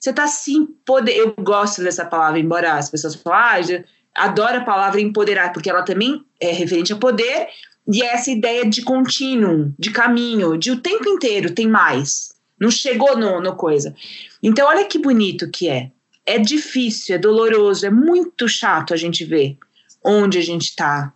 você 0.00 0.12
tá 0.12 0.26
sim 0.26 0.66
poder. 0.84 1.16
Eu 1.16 1.34
gosto 1.40 1.82
dessa 1.82 2.04
palavra, 2.04 2.38
embora 2.38 2.74
as 2.74 2.90
pessoas 2.90 3.14
falem, 3.14 3.84
ah, 4.14 4.24
adoro 4.24 4.58
a 4.58 4.64
palavra 4.64 5.00
empoderar, 5.00 5.52
porque 5.52 5.70
ela 5.70 5.82
também 5.82 6.22
é 6.40 6.52
referente 6.52 6.92
a 6.92 6.96
poder 6.96 7.48
e 7.88 8.02
é 8.02 8.06
essa 8.06 8.30
ideia 8.30 8.68
de 8.68 8.82
contínuo, 8.82 9.72
de 9.78 9.90
caminho, 9.90 10.58
de 10.58 10.70
o 10.70 10.80
tempo 10.80 11.08
inteiro 11.08 11.52
tem 11.52 11.68
mais. 11.68 12.34
Não 12.60 12.70
chegou 12.70 13.16
no, 13.16 13.40
no 13.40 13.54
coisa. 13.54 13.94
Então, 14.42 14.66
olha 14.66 14.84
que 14.84 14.98
bonito 14.98 15.50
que 15.50 15.68
é. 15.68 15.90
É 16.24 16.38
difícil, 16.38 17.14
é 17.14 17.18
doloroso, 17.18 17.86
é 17.86 17.90
muito 17.90 18.48
chato 18.48 18.92
a 18.92 18.96
gente 18.96 19.24
ver 19.24 19.56
onde 20.04 20.38
a 20.38 20.42
gente 20.42 20.70
está, 20.70 21.12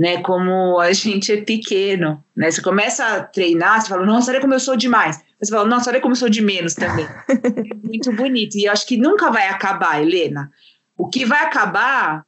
né? 0.00 0.22
Como 0.22 0.80
a 0.80 0.94
gente 0.94 1.30
é 1.30 1.42
pequeno, 1.42 2.24
né? 2.34 2.50
Você 2.50 2.62
começa 2.62 3.04
a 3.04 3.22
treinar, 3.22 3.82
você 3.82 3.88
fala, 3.90 4.06
nossa, 4.06 4.30
olha 4.30 4.40
como 4.40 4.54
eu 4.54 4.58
sou 4.58 4.74
demais. 4.74 5.22
Você 5.38 5.52
fala, 5.52 5.68
nossa, 5.68 5.90
olha 5.90 6.00
como 6.00 6.12
eu 6.12 6.16
sou 6.16 6.30
de 6.30 6.40
menos 6.40 6.74
também. 6.74 7.04
é 7.28 7.74
muito 7.86 8.10
bonito. 8.10 8.56
E 8.56 8.64
eu 8.64 8.72
acho 8.72 8.86
que 8.86 8.96
nunca 8.96 9.30
vai 9.30 9.48
acabar, 9.48 10.00
Helena. 10.00 10.50
O 10.96 11.06
que 11.06 11.26
vai 11.26 11.44
acabar, 11.44 12.24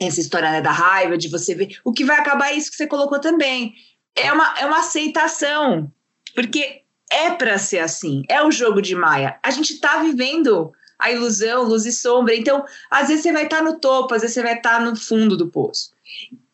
essa 0.00 0.18
história 0.18 0.50
né, 0.50 0.62
da 0.62 0.72
raiva, 0.72 1.18
de 1.18 1.28
você 1.28 1.54
ver, 1.54 1.78
o 1.84 1.92
que 1.92 2.06
vai 2.06 2.18
acabar 2.18 2.52
é 2.52 2.54
isso 2.54 2.70
que 2.70 2.78
você 2.78 2.86
colocou 2.86 3.20
também. 3.20 3.74
É 4.16 4.32
uma, 4.32 4.58
é 4.58 4.64
uma 4.64 4.78
aceitação. 4.78 5.92
Porque 6.34 6.84
é 7.12 7.32
para 7.32 7.58
ser 7.58 7.80
assim, 7.80 8.22
é 8.30 8.42
o 8.42 8.50
jogo 8.50 8.80
de 8.80 8.94
Maia. 8.94 9.38
A 9.42 9.50
gente 9.50 9.74
está 9.74 10.02
vivendo 10.02 10.72
a 10.98 11.12
ilusão, 11.12 11.64
luz 11.64 11.84
e 11.84 11.92
sombra. 11.92 12.34
Então, 12.34 12.64
às 12.90 13.08
vezes 13.08 13.24
você 13.24 13.32
vai 13.32 13.44
estar 13.44 13.58
tá 13.58 13.62
no 13.62 13.78
topo, 13.78 14.14
às 14.14 14.22
vezes 14.22 14.32
você 14.32 14.42
vai 14.42 14.56
estar 14.56 14.78
tá 14.78 14.80
no 14.80 14.96
fundo 14.96 15.36
do 15.36 15.48
poço. 15.48 15.90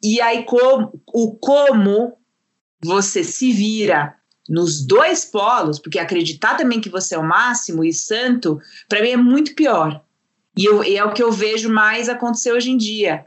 E 0.03 0.21
aí, 0.21 0.45
como, 0.45 1.01
o 1.07 1.35
como 1.37 2.17
você 2.83 3.25
se 3.25 3.53
vira 3.53 4.15
nos 4.49 4.85
dois 4.87 5.25
polos, 5.25 5.79
porque 5.79 5.99
acreditar 5.99 6.57
também 6.57 6.81
que 6.81 6.89
você 6.89 7.15
é 7.15 7.19
o 7.19 7.27
máximo 7.27 7.85
e 7.85 7.93
santo, 7.93 8.61
para 8.89 9.03
mim 9.03 9.11
é 9.11 9.17
muito 9.17 9.55
pior. 9.55 10.01
E, 10.57 10.65
eu, 10.65 10.83
e 10.85 10.97
é 10.97 11.05
o 11.05 11.13
que 11.13 11.23
eu 11.23 11.33
vejo 11.33 11.69
mais 11.69 12.09
acontecer 12.09 12.53
hoje 12.53 12.71
em 12.71 12.77
dia. 12.77 13.27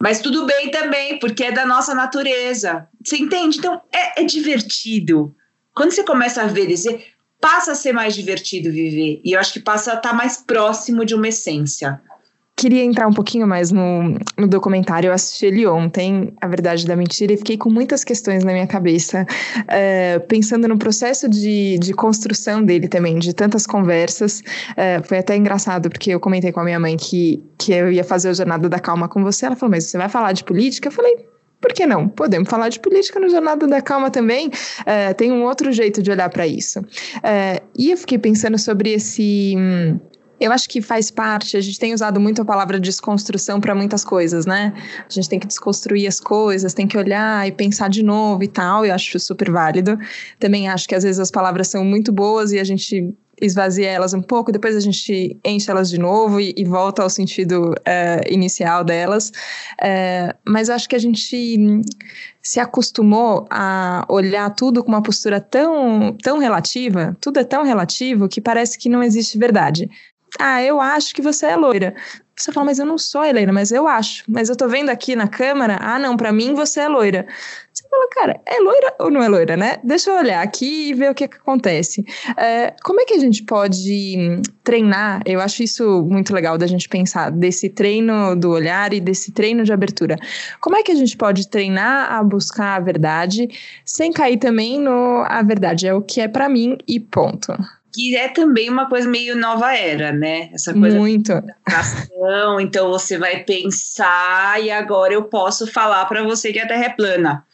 Mas 0.00 0.20
tudo 0.20 0.46
bem 0.46 0.70
também, 0.70 1.18
porque 1.18 1.44
é 1.44 1.52
da 1.52 1.66
nossa 1.66 1.94
natureza. 1.94 2.88
Você 3.02 3.16
entende? 3.16 3.58
Então, 3.58 3.80
é, 3.92 4.22
é 4.22 4.24
divertido. 4.24 5.34
Quando 5.74 5.90
você 5.90 6.04
começa 6.04 6.42
a 6.42 6.46
ver, 6.46 6.66
dizer, 6.66 7.14
passa 7.40 7.72
a 7.72 7.74
ser 7.74 7.92
mais 7.92 8.14
divertido 8.14 8.70
viver. 8.70 9.20
E 9.24 9.32
eu 9.32 9.40
acho 9.40 9.52
que 9.52 9.60
passa 9.60 9.92
a 9.92 9.96
estar 9.96 10.10
tá 10.10 10.14
mais 10.14 10.38
próximo 10.38 11.04
de 11.04 11.14
uma 11.14 11.28
essência. 11.28 12.00
Queria 12.56 12.84
entrar 12.84 13.08
um 13.08 13.12
pouquinho 13.12 13.48
mais 13.48 13.72
no, 13.72 14.16
no 14.38 14.46
documentário. 14.46 15.08
Eu 15.08 15.12
assisti 15.12 15.46
ele 15.46 15.66
ontem, 15.66 16.32
A 16.40 16.46
Verdade 16.46 16.86
da 16.86 16.94
Mentira, 16.94 17.32
e 17.32 17.36
fiquei 17.36 17.58
com 17.58 17.68
muitas 17.68 18.04
questões 18.04 18.44
na 18.44 18.52
minha 18.52 18.66
cabeça, 18.66 19.26
uh, 19.58 20.26
pensando 20.28 20.68
no 20.68 20.78
processo 20.78 21.28
de, 21.28 21.76
de 21.80 21.92
construção 21.92 22.62
dele 22.62 22.86
também, 22.86 23.18
de 23.18 23.34
tantas 23.34 23.66
conversas. 23.66 24.38
Uh, 24.70 25.02
foi 25.04 25.18
até 25.18 25.36
engraçado, 25.36 25.90
porque 25.90 26.10
eu 26.10 26.20
comentei 26.20 26.52
com 26.52 26.60
a 26.60 26.64
minha 26.64 26.78
mãe 26.78 26.96
que, 26.96 27.42
que 27.58 27.72
eu 27.72 27.90
ia 27.90 28.04
fazer 28.04 28.30
o 28.30 28.34
Jornada 28.34 28.68
da 28.68 28.78
Calma 28.78 29.08
com 29.08 29.24
você. 29.24 29.46
Ela 29.46 29.56
falou, 29.56 29.72
mas 29.72 29.86
você 29.86 29.98
vai 29.98 30.08
falar 30.08 30.30
de 30.30 30.44
política? 30.44 30.86
Eu 30.86 30.92
falei, 30.92 31.26
por 31.60 31.72
que 31.72 31.86
não? 31.86 32.06
Podemos 32.08 32.48
falar 32.48 32.68
de 32.68 32.78
política 32.78 33.18
no 33.18 33.28
Jornada 33.28 33.66
da 33.66 33.82
Calma 33.82 34.12
também. 34.12 34.46
Uh, 34.46 35.12
tem 35.16 35.32
um 35.32 35.42
outro 35.42 35.72
jeito 35.72 36.00
de 36.00 36.08
olhar 36.08 36.28
para 36.28 36.46
isso. 36.46 36.80
E 37.76 37.90
eu 37.90 37.96
fiquei 37.96 38.18
pensando 38.18 38.56
sobre 38.58 38.92
esse. 38.92 39.54
Hum, 39.56 39.98
eu 40.40 40.52
acho 40.52 40.68
que 40.68 40.82
faz 40.82 41.10
parte, 41.10 41.56
a 41.56 41.60
gente 41.60 41.78
tem 41.78 41.94
usado 41.94 42.20
muito 42.20 42.42
a 42.42 42.44
palavra 42.44 42.80
desconstrução 42.80 43.60
para 43.60 43.74
muitas 43.74 44.04
coisas, 44.04 44.46
né? 44.46 44.72
A 44.98 45.12
gente 45.12 45.28
tem 45.28 45.38
que 45.38 45.46
desconstruir 45.46 46.06
as 46.06 46.20
coisas, 46.20 46.74
tem 46.74 46.86
que 46.86 46.98
olhar 46.98 47.46
e 47.46 47.52
pensar 47.52 47.88
de 47.88 48.02
novo 48.02 48.42
e 48.42 48.48
tal, 48.48 48.84
eu 48.84 48.94
acho 48.94 49.18
super 49.20 49.50
válido. 49.50 49.98
Também 50.38 50.68
acho 50.68 50.88
que 50.88 50.94
às 50.94 51.04
vezes 51.04 51.20
as 51.20 51.30
palavras 51.30 51.68
são 51.68 51.84
muito 51.84 52.12
boas 52.12 52.52
e 52.52 52.58
a 52.58 52.64
gente 52.64 53.14
esvazia 53.40 53.88
elas 53.88 54.14
um 54.14 54.22
pouco, 54.22 54.52
depois 54.52 54.76
a 54.76 54.80
gente 54.80 55.38
enche 55.44 55.70
elas 55.70 55.90
de 55.90 55.98
novo 55.98 56.40
e, 56.40 56.54
e 56.56 56.64
volta 56.64 57.02
ao 57.02 57.10
sentido 57.10 57.70
uh, 57.72 58.32
inicial 58.32 58.84
delas. 58.84 59.30
Uh, 59.80 60.34
mas 60.46 60.70
acho 60.70 60.88
que 60.88 60.96
a 60.96 60.98
gente 60.98 61.82
se 62.42 62.60
acostumou 62.60 63.46
a 63.50 64.04
olhar 64.08 64.50
tudo 64.50 64.82
com 64.84 64.90
uma 64.90 65.02
postura 65.02 65.40
tão, 65.40 66.16
tão 66.22 66.38
relativa, 66.38 67.16
tudo 67.20 67.40
é 67.40 67.44
tão 67.44 67.64
relativo 67.64 68.28
que 68.28 68.40
parece 68.40 68.78
que 68.78 68.88
não 68.88 69.02
existe 69.02 69.38
verdade. 69.38 69.88
Ah, 70.38 70.62
eu 70.62 70.80
acho 70.80 71.14
que 71.14 71.22
você 71.22 71.46
é 71.46 71.56
loira. 71.56 71.94
Você 72.36 72.50
fala, 72.50 72.66
mas 72.66 72.80
eu 72.80 72.86
não 72.86 72.98
sou 72.98 73.24
Helena, 73.24 73.52
mas 73.52 73.70
eu 73.70 73.86
acho. 73.86 74.24
Mas 74.26 74.48
eu 74.48 74.56
tô 74.56 74.66
vendo 74.66 74.90
aqui 74.90 75.14
na 75.14 75.28
câmera, 75.28 75.78
ah, 75.80 75.98
não, 76.00 76.16
para 76.16 76.32
mim 76.32 76.52
você 76.52 76.80
é 76.80 76.88
loira. 76.88 77.26
Você 77.72 77.88
fala, 77.88 78.08
cara, 78.10 78.40
é 78.44 78.58
loira 78.58 78.94
ou 78.98 79.08
não 79.10 79.22
é 79.22 79.28
loira, 79.28 79.56
né? 79.56 79.78
Deixa 79.84 80.10
eu 80.10 80.16
olhar 80.16 80.42
aqui 80.42 80.88
e 80.90 80.94
ver 80.94 81.10
o 81.10 81.14
que, 81.14 81.28
que 81.28 81.36
acontece. 81.36 82.04
É, 82.36 82.74
como 82.82 83.00
é 83.00 83.04
que 83.04 83.14
a 83.14 83.20
gente 83.20 83.44
pode 83.44 84.42
treinar? 84.64 85.22
Eu 85.24 85.40
acho 85.40 85.62
isso 85.62 86.02
muito 86.02 86.34
legal 86.34 86.58
da 86.58 86.66
gente 86.66 86.88
pensar, 86.88 87.30
desse 87.30 87.68
treino 87.68 88.34
do 88.34 88.50
olhar 88.50 88.92
e 88.92 89.00
desse 89.00 89.30
treino 89.30 89.62
de 89.62 89.72
abertura. 89.72 90.16
Como 90.60 90.76
é 90.76 90.82
que 90.82 90.90
a 90.90 90.96
gente 90.96 91.16
pode 91.16 91.48
treinar 91.48 92.12
a 92.12 92.22
buscar 92.24 92.76
a 92.76 92.80
verdade 92.80 93.48
sem 93.84 94.12
cair 94.12 94.38
também 94.38 94.80
no 94.80 95.24
a 95.28 95.40
verdade 95.42 95.86
é 95.86 95.94
o 95.94 96.02
que 96.02 96.20
é 96.20 96.26
para 96.26 96.48
mim 96.48 96.76
e 96.88 96.98
ponto? 96.98 97.52
Que 97.94 98.16
é 98.16 98.28
também 98.28 98.68
uma 98.68 98.88
coisa 98.88 99.08
meio 99.08 99.36
nova 99.36 99.72
era, 99.72 100.10
né? 100.10 100.50
Essa 100.52 100.74
coisa 100.74 100.98
Muito. 100.98 101.32
Ação, 101.64 102.58
então 102.60 102.90
você 102.90 103.16
vai 103.16 103.44
pensar 103.44 104.60
e 104.60 104.68
agora 104.70 105.14
eu 105.14 105.22
posso 105.24 105.64
falar 105.68 106.04
para 106.06 106.24
você 106.24 106.52
que 106.52 106.58
a 106.58 106.66
Terra 106.66 106.86
é 106.86 106.88
plana. 106.90 107.46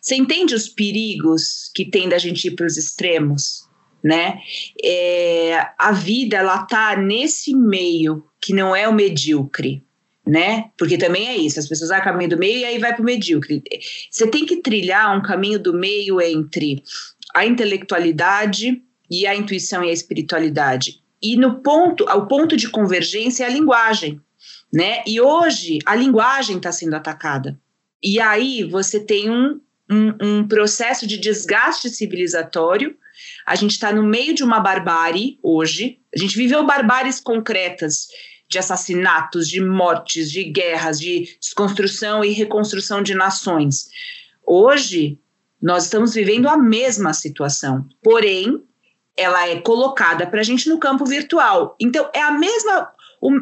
Você 0.00 0.14
entende 0.14 0.54
os 0.54 0.68
perigos 0.68 1.70
que 1.74 1.84
tem 1.84 2.08
da 2.08 2.18
gente 2.18 2.46
ir 2.46 2.50
para 2.50 2.66
os 2.66 2.76
extremos, 2.76 3.66
né? 4.04 4.38
É, 4.84 5.66
a 5.78 5.92
vida 5.92 6.36
ela 6.36 6.58
tá 6.64 6.94
nesse 6.94 7.56
meio 7.56 8.24
que 8.38 8.52
não 8.52 8.76
é 8.76 8.86
o 8.86 8.92
medíocre, 8.92 9.82
né? 10.26 10.66
Porque 10.76 10.98
também 10.98 11.26
é 11.26 11.36
isso, 11.36 11.58
as 11.58 11.68
pessoas 11.68 11.90
ah, 11.90 12.02
caminho 12.02 12.30
do 12.30 12.38
meio 12.38 12.58
e 12.58 12.64
aí 12.66 12.78
vai 12.78 12.92
para 12.92 13.02
o 13.02 13.04
medíocre. 13.04 13.62
Você 14.10 14.26
tem 14.26 14.44
que 14.44 14.58
trilhar 14.58 15.16
um 15.16 15.22
caminho 15.22 15.58
do 15.58 15.72
meio 15.72 16.20
entre 16.20 16.82
a 17.34 17.46
intelectualidade 17.46 18.82
e 19.10 19.26
a 19.26 19.34
intuição 19.34 19.84
e 19.84 19.90
a 19.90 19.92
espiritualidade. 19.92 21.00
E 21.22 21.36
no 21.36 21.60
ponto, 21.60 22.04
o 22.04 22.26
ponto 22.26 22.56
de 22.56 22.68
convergência 22.68 23.44
é 23.44 23.46
a 23.46 23.50
linguagem, 23.50 24.20
né? 24.72 25.02
E 25.06 25.20
hoje 25.20 25.78
a 25.86 25.94
linguagem 25.94 26.56
está 26.56 26.70
sendo 26.70 26.94
atacada. 26.94 27.58
E 28.02 28.20
aí 28.20 28.64
você 28.64 29.00
tem 29.00 29.30
um, 29.30 29.60
um, 29.90 30.14
um 30.22 30.48
processo 30.48 31.06
de 31.06 31.18
desgaste 31.18 31.88
civilizatório. 31.88 32.96
A 33.46 33.54
gente 33.54 33.72
está 33.72 33.92
no 33.92 34.02
meio 34.02 34.34
de 34.34 34.44
uma 34.44 34.60
barbárie 34.60 35.38
hoje. 35.42 35.98
A 36.14 36.18
gente 36.18 36.36
viveu 36.36 36.64
barbáries 36.66 37.20
concretas 37.20 38.08
de 38.48 38.58
assassinatos, 38.58 39.48
de 39.48 39.60
mortes, 39.60 40.30
de 40.30 40.44
guerras, 40.44 41.00
de 41.00 41.36
desconstrução 41.40 42.24
e 42.24 42.30
reconstrução 42.30 43.02
de 43.02 43.14
nações. 43.14 43.88
Hoje, 44.46 45.18
nós 45.60 45.84
estamos 45.84 46.14
vivendo 46.14 46.48
a 46.48 46.56
mesma 46.56 47.12
situação, 47.12 47.88
porém, 48.02 48.62
ela 49.16 49.48
é 49.48 49.60
colocada 49.60 50.26
para 50.26 50.40
a 50.40 50.42
gente 50.42 50.68
no 50.68 50.78
campo 50.78 51.04
virtual. 51.04 51.74
Então, 51.80 52.08
é 52.12 52.20
a 52.20 52.30
mesma. 52.30 52.92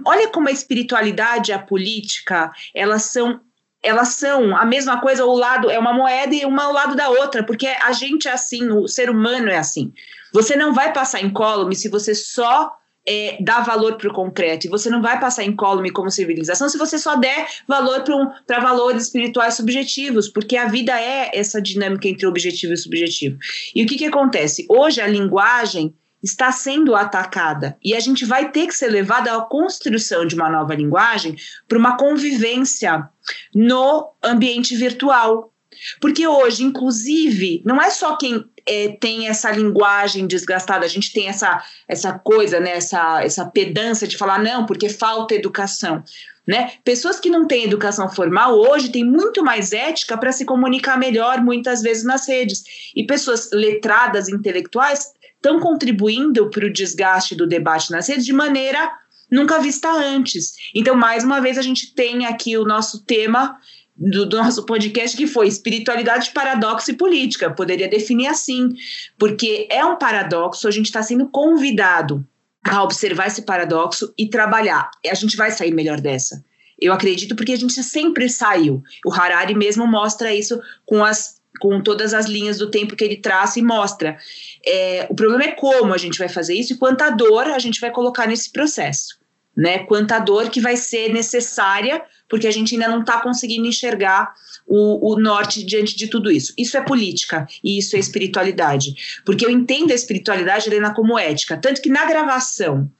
olha 0.06 0.28
como 0.28 0.48
a 0.48 0.52
espiritualidade 0.52 1.50
e 1.50 1.54
a 1.54 1.58
política 1.58 2.52
elas 2.74 3.04
são 3.04 3.40
elas 3.82 4.14
são 4.14 4.56
a 4.56 4.64
mesma 4.64 4.98
coisa, 4.98 5.26
o 5.26 5.34
lado 5.34 5.70
é 5.70 5.78
uma 5.78 5.92
moeda 5.92 6.34
e 6.34 6.46
uma 6.46 6.64
ao 6.64 6.72
lado 6.72 6.96
da 6.96 7.10
outra, 7.10 7.44
porque 7.44 7.66
a 7.66 7.92
gente 7.92 8.26
é 8.26 8.32
assim, 8.32 8.70
o 8.70 8.88
ser 8.88 9.10
humano 9.10 9.50
é 9.50 9.58
assim. 9.58 9.92
Você 10.32 10.56
não 10.56 10.72
vai 10.72 10.90
passar 10.90 11.20
incólume 11.20 11.76
se 11.76 11.90
você 11.90 12.14
só 12.14 12.74
é, 13.06 13.36
dar 13.40 13.64
valor 13.64 13.96
para 13.96 14.08
o 14.08 14.14
concreto. 14.14 14.66
E 14.66 14.70
você 14.70 14.88
não 14.88 15.02
vai 15.02 15.20
passar 15.20 15.44
incólume 15.44 15.90
como 15.90 16.10
civilização 16.10 16.68
se 16.68 16.78
você 16.78 16.98
só 16.98 17.16
der 17.16 17.46
valor 17.68 18.02
para 18.46 18.60
valores 18.60 19.04
espirituais 19.04 19.54
subjetivos, 19.54 20.28
porque 20.28 20.56
a 20.56 20.66
vida 20.66 20.98
é 20.98 21.30
essa 21.34 21.60
dinâmica 21.60 22.08
entre 22.08 22.26
objetivo 22.26 22.72
e 22.72 22.76
subjetivo. 22.76 23.38
E 23.74 23.82
o 23.82 23.86
que, 23.86 23.96
que 23.96 24.06
acontece? 24.06 24.66
Hoje 24.68 25.00
a 25.00 25.06
linguagem 25.06 25.94
está 26.22 26.50
sendo 26.50 26.94
atacada 26.94 27.76
e 27.84 27.94
a 27.94 28.00
gente 28.00 28.24
vai 28.24 28.50
ter 28.50 28.66
que 28.66 28.74
ser 28.74 28.88
levado 28.88 29.28
à 29.28 29.42
construção 29.42 30.26
de 30.26 30.34
uma 30.34 30.48
nova 30.48 30.74
linguagem 30.74 31.36
para 31.68 31.76
uma 31.76 31.98
convivência 31.98 33.06
no 33.54 34.10
ambiente 34.22 34.74
virtual. 34.74 35.52
Porque 36.00 36.26
hoje, 36.26 36.62
inclusive, 36.62 37.60
não 37.64 37.82
é 37.82 37.90
só 37.90 38.16
quem 38.16 38.42
é, 38.66 38.96
tem 39.00 39.28
essa 39.28 39.50
linguagem 39.50 40.26
desgastada, 40.26 40.84
a 40.84 40.88
gente 40.88 41.12
tem 41.12 41.28
essa, 41.28 41.62
essa 41.86 42.12
coisa, 42.18 42.60
né, 42.60 42.70
essa, 42.70 43.22
essa 43.22 43.44
pedância 43.44 44.06
de 44.06 44.16
falar, 44.16 44.38
não, 44.42 44.66
porque 44.66 44.88
falta 44.88 45.34
educação. 45.34 46.02
Né? 46.46 46.72
Pessoas 46.84 47.18
que 47.18 47.30
não 47.30 47.46
têm 47.46 47.64
educação 47.64 48.08
formal 48.08 48.58
hoje 48.58 48.90
têm 48.90 49.04
muito 49.04 49.42
mais 49.42 49.72
ética 49.72 50.16
para 50.16 50.30
se 50.30 50.44
comunicar 50.44 50.98
melhor, 50.98 51.40
muitas 51.40 51.80
vezes 51.80 52.04
nas 52.04 52.28
redes. 52.28 52.92
E 52.94 53.06
pessoas 53.06 53.50
letradas, 53.50 54.28
intelectuais, 54.28 55.12
estão 55.36 55.58
contribuindo 55.58 56.50
para 56.50 56.66
o 56.66 56.72
desgaste 56.72 57.34
do 57.34 57.46
debate 57.46 57.90
nas 57.90 58.08
redes 58.08 58.26
de 58.26 58.32
maneira 58.32 58.92
nunca 59.30 59.58
vista 59.58 59.90
antes. 59.90 60.54
Então, 60.74 60.94
mais 60.94 61.24
uma 61.24 61.40
vez, 61.40 61.58
a 61.58 61.62
gente 61.62 61.94
tem 61.94 62.26
aqui 62.26 62.56
o 62.56 62.64
nosso 62.64 63.04
tema 63.04 63.58
do, 63.96 64.26
nosso 64.26 64.66
podcast, 64.66 65.16
que 65.16 65.26
foi 65.26 65.46
espiritualidade, 65.46 66.32
paradoxo 66.32 66.90
e 66.90 66.96
política. 66.96 67.50
Poderia 67.50 67.88
definir 67.88 68.26
assim, 68.26 68.74
porque 69.18 69.68
é 69.70 69.84
um 69.84 69.96
paradoxo, 69.96 70.66
a 70.66 70.70
gente 70.70 70.86
está 70.86 71.02
sendo 71.02 71.28
convidado 71.28 72.26
a 72.64 72.82
observar 72.82 73.26
esse 73.26 73.42
paradoxo 73.42 74.12
e 74.18 74.28
trabalhar. 74.28 74.90
A 75.08 75.14
gente 75.14 75.36
vai 75.36 75.50
sair 75.50 75.72
melhor 75.72 76.00
dessa. 76.00 76.42
Eu 76.80 76.92
acredito 76.92 77.36
porque 77.36 77.52
a 77.52 77.56
gente 77.56 77.82
sempre 77.82 78.28
saiu. 78.28 78.82
O 79.06 79.12
Harari 79.12 79.54
mesmo 79.54 79.86
mostra 79.86 80.34
isso 80.34 80.60
com 80.84 81.04
as 81.04 81.42
com 81.60 81.80
todas 81.80 82.12
as 82.12 82.26
linhas 82.26 82.58
do 82.58 82.68
tempo 82.68 82.96
que 82.96 83.04
ele 83.04 83.16
traça 83.16 83.60
e 83.60 83.62
mostra. 83.62 84.18
É, 84.66 85.06
o 85.08 85.14
problema 85.14 85.44
é 85.44 85.52
como 85.52 85.94
a 85.94 85.96
gente 85.96 86.18
vai 86.18 86.28
fazer 86.28 86.52
isso 86.52 86.72
e 86.72 86.76
quanta 86.76 87.10
dor 87.10 87.46
a 87.46 87.60
gente 87.60 87.80
vai 87.80 87.92
colocar 87.92 88.26
nesse 88.26 88.50
processo 88.50 89.16
né? 89.56 89.78
Quanta 89.78 90.18
dor 90.18 90.50
que 90.50 90.60
vai 90.60 90.76
ser 90.76 91.12
necessária, 91.12 92.02
porque 92.28 92.46
a 92.46 92.50
gente 92.50 92.74
ainda 92.74 92.88
não 92.88 93.00
está 93.00 93.20
conseguindo 93.20 93.66
enxergar 93.66 94.32
o, 94.66 95.12
o, 95.12 95.20
norte 95.20 95.64
diante 95.64 95.96
de 95.96 96.08
tudo 96.08 96.30
isso. 96.30 96.52
Isso 96.58 96.76
é 96.76 96.80
política 96.80 97.46
e 97.62 97.78
isso 97.78 97.96
é 97.96 97.98
espiritualidade. 97.98 98.94
Porque 99.24 99.44
eu 99.44 99.50
entendo 99.50 99.92
a 99.92 99.94
espiritualidade, 99.94 100.68
Helena, 100.68 100.94
como 100.94 101.18
ética. 101.18 101.56
Tanto 101.56 101.82
que 101.82 101.90
na 101.90 102.06
gravação, 102.06 102.90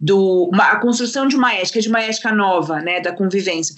do, 0.00 0.50
uma, 0.52 0.64
a 0.72 0.80
construção 0.80 1.28
de 1.28 1.36
uma 1.36 1.54
ética, 1.54 1.80
de 1.80 1.88
uma 1.88 2.02
ética 2.02 2.32
nova, 2.32 2.80
né, 2.80 3.00
da 3.00 3.12
convivência, 3.12 3.74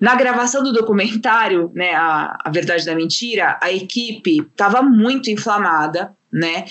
na 0.00 0.14
gravação 0.14 0.62
do 0.62 0.72
documentário, 0.72 1.70
né, 1.74 1.94
a, 1.94 2.36
a 2.44 2.50
Verdade 2.50 2.84
da 2.84 2.94
Mentira, 2.94 3.58
a 3.62 3.70
equipe 3.70 4.40
estava 4.40 4.82
muito 4.82 5.30
inflamada, 5.30 6.14
né? 6.36 6.66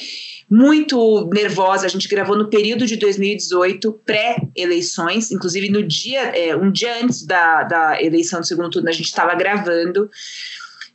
Muito 0.49 1.27
nervosa. 1.33 1.87
A 1.87 1.89
gente 1.89 2.07
gravou 2.07 2.37
no 2.37 2.49
período 2.49 2.85
de 2.85 2.95
2018, 2.97 3.91
pré-eleições, 4.05 5.31
inclusive 5.31 5.69
no 5.69 5.81
dia, 5.81 6.21
é, 6.21 6.55
um 6.55 6.71
dia 6.71 7.03
antes 7.03 7.25
da, 7.25 7.63
da 7.63 8.01
eleição 8.01 8.39
do 8.39 8.45
segundo 8.45 8.69
turno, 8.69 8.87
a 8.87 8.91
gente 8.91 9.07
estava 9.07 9.33
gravando. 9.33 10.09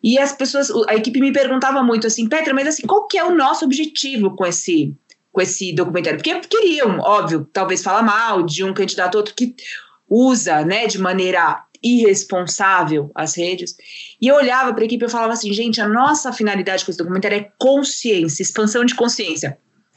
E 0.03 0.19
as 0.19 0.33
pessoas, 0.33 0.71
a 0.89 0.95
equipe 0.95 1.21
me 1.21 1.33
perguntava 1.33 1.83
muito 1.83 2.07
assim, 2.07 2.29
Petra, 2.29 2.55
mas 2.55 2.69
assim, 2.69 2.87
qual 2.87 3.07
que 3.07 3.19
é 3.19 3.25
o 3.25 3.35
nosso 3.35 3.65
objetivo 3.65 4.35
com 4.37 4.47
esse, 4.47 4.95
com 5.33 5.41
esse 5.41 5.75
documentário? 5.75 6.19
Porque 6.19 6.41
queriam, 6.49 7.01
óbvio, 7.01 7.47
talvez 7.53 7.83
falar 7.83 8.03
mal 8.03 8.43
de 8.45 8.63
um 8.63 8.73
candidato 8.73 9.17
outro 9.17 9.35
que 9.35 9.55
usa, 10.11 10.65
né, 10.65 10.87
de 10.87 10.99
maneira 10.99 11.65
irresponsável 11.83 13.11
as 13.15 13.37
redes. 13.37 13.77
E 14.21 14.27
eu 14.27 14.35
olhava 14.35 14.73
para 14.75 14.83
a 14.83 14.85
equipe 14.85 15.05
e 15.05 15.09
falava 15.09 15.33
assim, 15.33 15.53
gente, 15.53 15.81
a 15.81 15.89
nossa 15.89 16.33
finalidade 16.33 16.85
com 16.85 16.91
esse 16.91 16.99
documentário 16.99 17.39
é 17.39 17.53
consciência, 17.59 18.43
expansão 18.43 18.85
de 18.85 18.95
consciência. 18.95 19.57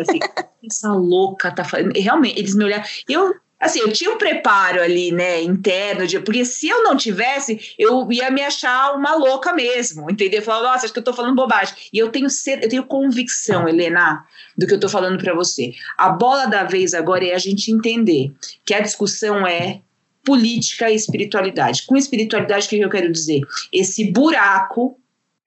assim, 0.00 0.18
essa 0.64 0.92
louca 0.92 1.50
tá 1.50 1.64
falando. 1.64 1.92
Realmente, 1.94 2.38
eles 2.38 2.54
me 2.54 2.64
olharam. 2.64 2.84
Eu 3.08 3.34
assim, 3.62 3.78
eu 3.78 3.92
tinha 3.92 4.10
um 4.10 4.18
preparo 4.18 4.82
ali, 4.82 5.12
né, 5.12 5.40
interno, 5.40 6.04
de, 6.04 6.18
porque 6.18 6.44
se 6.44 6.68
eu 6.68 6.82
não 6.82 6.96
tivesse, 6.96 7.74
eu 7.78 8.10
ia 8.10 8.28
me 8.28 8.42
achar 8.42 8.92
uma 8.96 9.14
louca 9.14 9.52
mesmo, 9.52 10.10
entendeu? 10.10 10.40
Eu 10.40 10.44
falava, 10.44 10.72
nossa, 10.72 10.84
acho 10.84 10.92
que 10.92 10.98
eu 10.98 11.04
tô 11.04 11.14
falando 11.14 11.36
bobagem. 11.36 11.72
E 11.92 11.96
eu 11.96 12.10
tenho 12.10 12.28
ser, 12.28 12.60
eu 12.64 12.68
tenho 12.68 12.84
convicção, 12.84 13.68
Helena, 13.68 14.26
do 14.58 14.66
que 14.66 14.74
eu 14.74 14.80
tô 14.80 14.88
falando 14.88 15.16
para 15.16 15.32
você. 15.32 15.72
A 15.96 16.08
bola 16.10 16.46
da 16.46 16.64
vez 16.64 16.92
agora 16.92 17.24
é 17.24 17.34
a 17.34 17.38
gente 17.38 17.70
entender 17.70 18.32
que 18.66 18.74
a 18.74 18.80
discussão 18.80 19.46
é 19.46 19.80
política 20.24 20.90
e 20.90 20.96
espiritualidade. 20.96 21.84
Com 21.86 21.96
espiritualidade, 21.96 22.66
o 22.66 22.68
que 22.68 22.80
eu 22.80 22.90
quero 22.90 23.12
dizer? 23.12 23.42
Esse 23.72 24.10
buraco, 24.10 24.98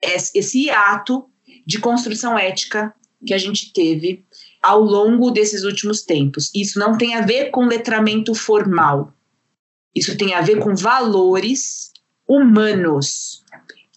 esse 0.02 0.68
hiato 0.68 1.26
de 1.68 1.80
construção 1.80 2.38
ética 2.38 2.94
que 3.26 3.34
a 3.34 3.38
gente 3.38 3.74
teve 3.74 4.24
ao 4.66 4.82
longo 4.82 5.30
desses 5.30 5.64
últimos 5.64 6.02
tempos. 6.02 6.50
Isso 6.56 6.80
não 6.80 6.98
tem 6.98 7.14
a 7.14 7.22
ver 7.22 7.52
com 7.52 7.68
letramento 7.68 8.34
formal. 8.34 9.14
Isso 9.94 10.18
tem 10.18 10.34
a 10.34 10.42
ver 10.42 10.58
com 10.58 10.76
valores 10.76 11.92
humanos 12.28 13.44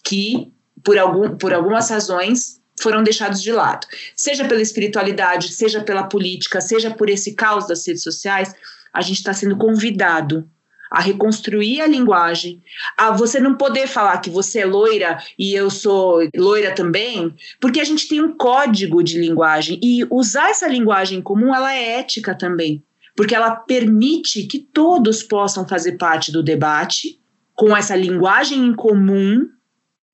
que, 0.03 0.53
por, 0.83 0.95
algum, 0.99 1.35
por 1.35 1.55
algumas 1.55 1.89
razões, 1.89 2.61
foram 2.79 3.01
deixados 3.01 3.41
de 3.41 3.51
lado. 3.51 3.87
Seja 4.15 4.47
pela 4.47 4.61
espiritualidade, 4.61 5.51
seja 5.53 5.81
pela 5.81 6.03
política, 6.03 6.61
seja 6.61 6.91
por 6.91 7.09
esse 7.09 7.33
caos 7.33 7.67
das 7.67 7.85
redes 7.87 8.03
sociais, 8.03 8.53
a 8.93 9.01
gente 9.01 9.17
está 9.17 9.33
sendo 9.33 9.57
convidado 9.57 10.47
a 10.89 11.01
reconstruir 11.01 11.81
a 11.81 11.87
linguagem, 11.87 12.61
a 12.97 13.11
você 13.11 13.39
não 13.39 13.55
poder 13.55 13.87
falar 13.87 14.17
que 14.19 14.29
você 14.29 14.59
é 14.59 14.65
loira 14.65 15.21
e 15.37 15.53
eu 15.53 15.69
sou 15.69 16.27
loira 16.35 16.73
também, 16.73 17.33
porque 17.59 17.79
a 17.79 17.83
gente 17.83 18.07
tem 18.07 18.21
um 18.21 18.35
código 18.35 19.03
de 19.03 19.19
linguagem 19.19 19.79
e 19.83 20.05
usar 20.09 20.49
essa 20.49 20.67
linguagem 20.67 21.21
comum 21.21 21.53
ela 21.53 21.73
é 21.73 21.99
ética 21.99 22.33
também, 22.35 22.83
porque 23.15 23.35
ela 23.35 23.51
permite 23.51 24.43
que 24.43 24.59
todos 24.59 25.21
possam 25.21 25.67
fazer 25.67 25.93
parte 25.93 26.31
do 26.31 26.41
debate 26.41 27.19
com 27.53 27.75
essa 27.75 27.95
linguagem 27.95 28.65
em 28.65 28.73
comum 28.73 29.47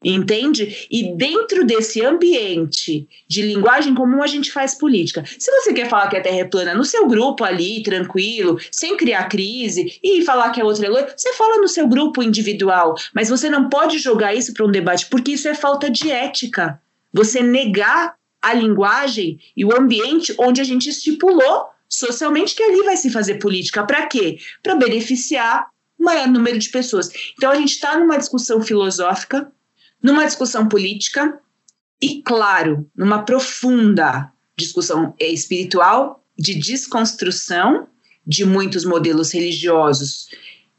Entende? 0.08 0.86
E 0.92 1.16
dentro 1.16 1.66
desse 1.66 2.06
ambiente 2.06 3.08
de 3.28 3.42
linguagem 3.42 3.96
comum, 3.96 4.22
a 4.22 4.28
gente 4.28 4.52
faz 4.52 4.76
política. 4.76 5.24
Se 5.40 5.50
você 5.50 5.74
quer 5.74 5.90
falar 5.90 6.08
que 6.10 6.16
a 6.16 6.22
Terra 6.22 6.42
é 6.42 6.46
plana 6.46 6.76
no 6.76 6.86
seu 6.86 7.08
grupo 7.08 7.44
ali, 7.44 7.82
tranquilo, 7.82 8.60
sem 8.72 8.96
criar 8.96 9.28
crise, 9.28 10.00
e 10.04 10.24
falar 10.24 10.52
que 10.52 10.62
a 10.62 10.64
outra 10.64 10.86
é 10.86 10.90
loira, 10.90 11.12
você 11.18 11.34
fala 11.34 11.58
no 11.58 11.68
seu 11.68 11.88
grupo 11.88 12.22
individual. 12.22 12.94
Mas 13.16 13.30
você 13.30 13.50
não 13.50 13.68
pode 13.68 13.98
jogar 13.98 14.36
isso 14.36 14.54
para 14.54 14.64
um 14.64 14.72
debate, 14.72 15.08
porque 15.08 15.32
isso 15.32 15.48
é 15.48 15.56
falta 15.56 15.90
de 15.90 16.12
ética. 16.12 16.80
Você 17.12 17.42
negar 17.42 18.14
a 18.40 18.54
linguagem 18.54 19.40
e 19.58 19.66
o 19.66 19.76
ambiente 19.76 20.36
onde 20.38 20.62
a 20.62 20.64
gente 20.64 20.88
estipulou 20.88 21.66
socialmente 21.90 22.54
que 22.54 22.62
ali 22.62 22.84
vai 22.84 22.96
se 22.96 23.10
fazer 23.10 23.36
política. 23.36 23.84
Para 23.84 24.06
quê? 24.06 24.38
Para 24.62 24.76
beneficiar 24.76 25.66
o 25.98 26.04
maior 26.04 26.28
número 26.28 26.60
de 26.60 26.70
pessoas. 26.70 27.10
Então 27.36 27.50
a 27.50 27.56
gente 27.56 27.72
está 27.72 27.98
numa 27.98 28.20
discussão 28.20 28.62
filosófica 28.62 29.52
numa 30.06 30.24
discussão 30.24 30.68
política 30.68 31.40
e, 32.00 32.22
claro, 32.22 32.88
numa 32.96 33.24
profunda 33.24 34.32
discussão 34.56 35.16
espiritual 35.20 36.24
de 36.38 36.54
desconstrução 36.54 37.88
de 38.26 38.46
muitos 38.46 38.86
modelos 38.86 39.34
religiosos 39.34 40.28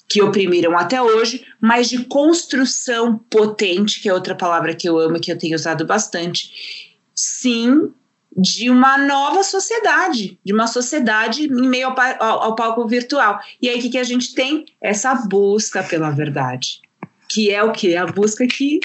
que 0.09 0.23
oprimiram 0.23 0.79
até 0.79 1.03
hoje, 1.03 1.45
mas 1.61 1.89
de 1.89 2.05
construção 2.05 3.19
potente, 3.29 4.01
que 4.01 4.09
é 4.09 4.15
outra 4.15 4.37
palavra 4.37 4.77
que 4.77 4.89
eu 4.89 4.97
amo 4.97 5.17
e 5.17 5.21
que 5.21 5.33
eu 5.33 5.37
tenho 5.37 5.57
usado 5.57 5.85
bastante, 5.85 7.03
sim, 7.12 7.91
de 8.31 8.71
uma 8.71 8.97
nova 8.97 9.43
sociedade, 9.43 10.39
de 10.45 10.53
uma 10.53 10.69
sociedade 10.69 11.47
em 11.47 11.69
meio 11.69 11.89
ao, 11.89 11.99
ao, 11.99 12.43
ao 12.45 12.55
palco 12.55 12.87
virtual. 12.87 13.41
E 13.61 13.69
aí 13.69 13.81
o 13.81 13.83
que, 13.83 13.91
que 13.91 13.99
a 13.99 14.05
gente 14.05 14.35
tem? 14.35 14.67
Essa 14.81 15.17
busca 15.17 15.83
pela 15.83 16.11
verdade, 16.11 16.81
que 17.29 17.51
é 17.51 17.65
o 17.65 17.73
que? 17.73 17.97
A 17.97 18.07
busca 18.07 18.47
que 18.47 18.79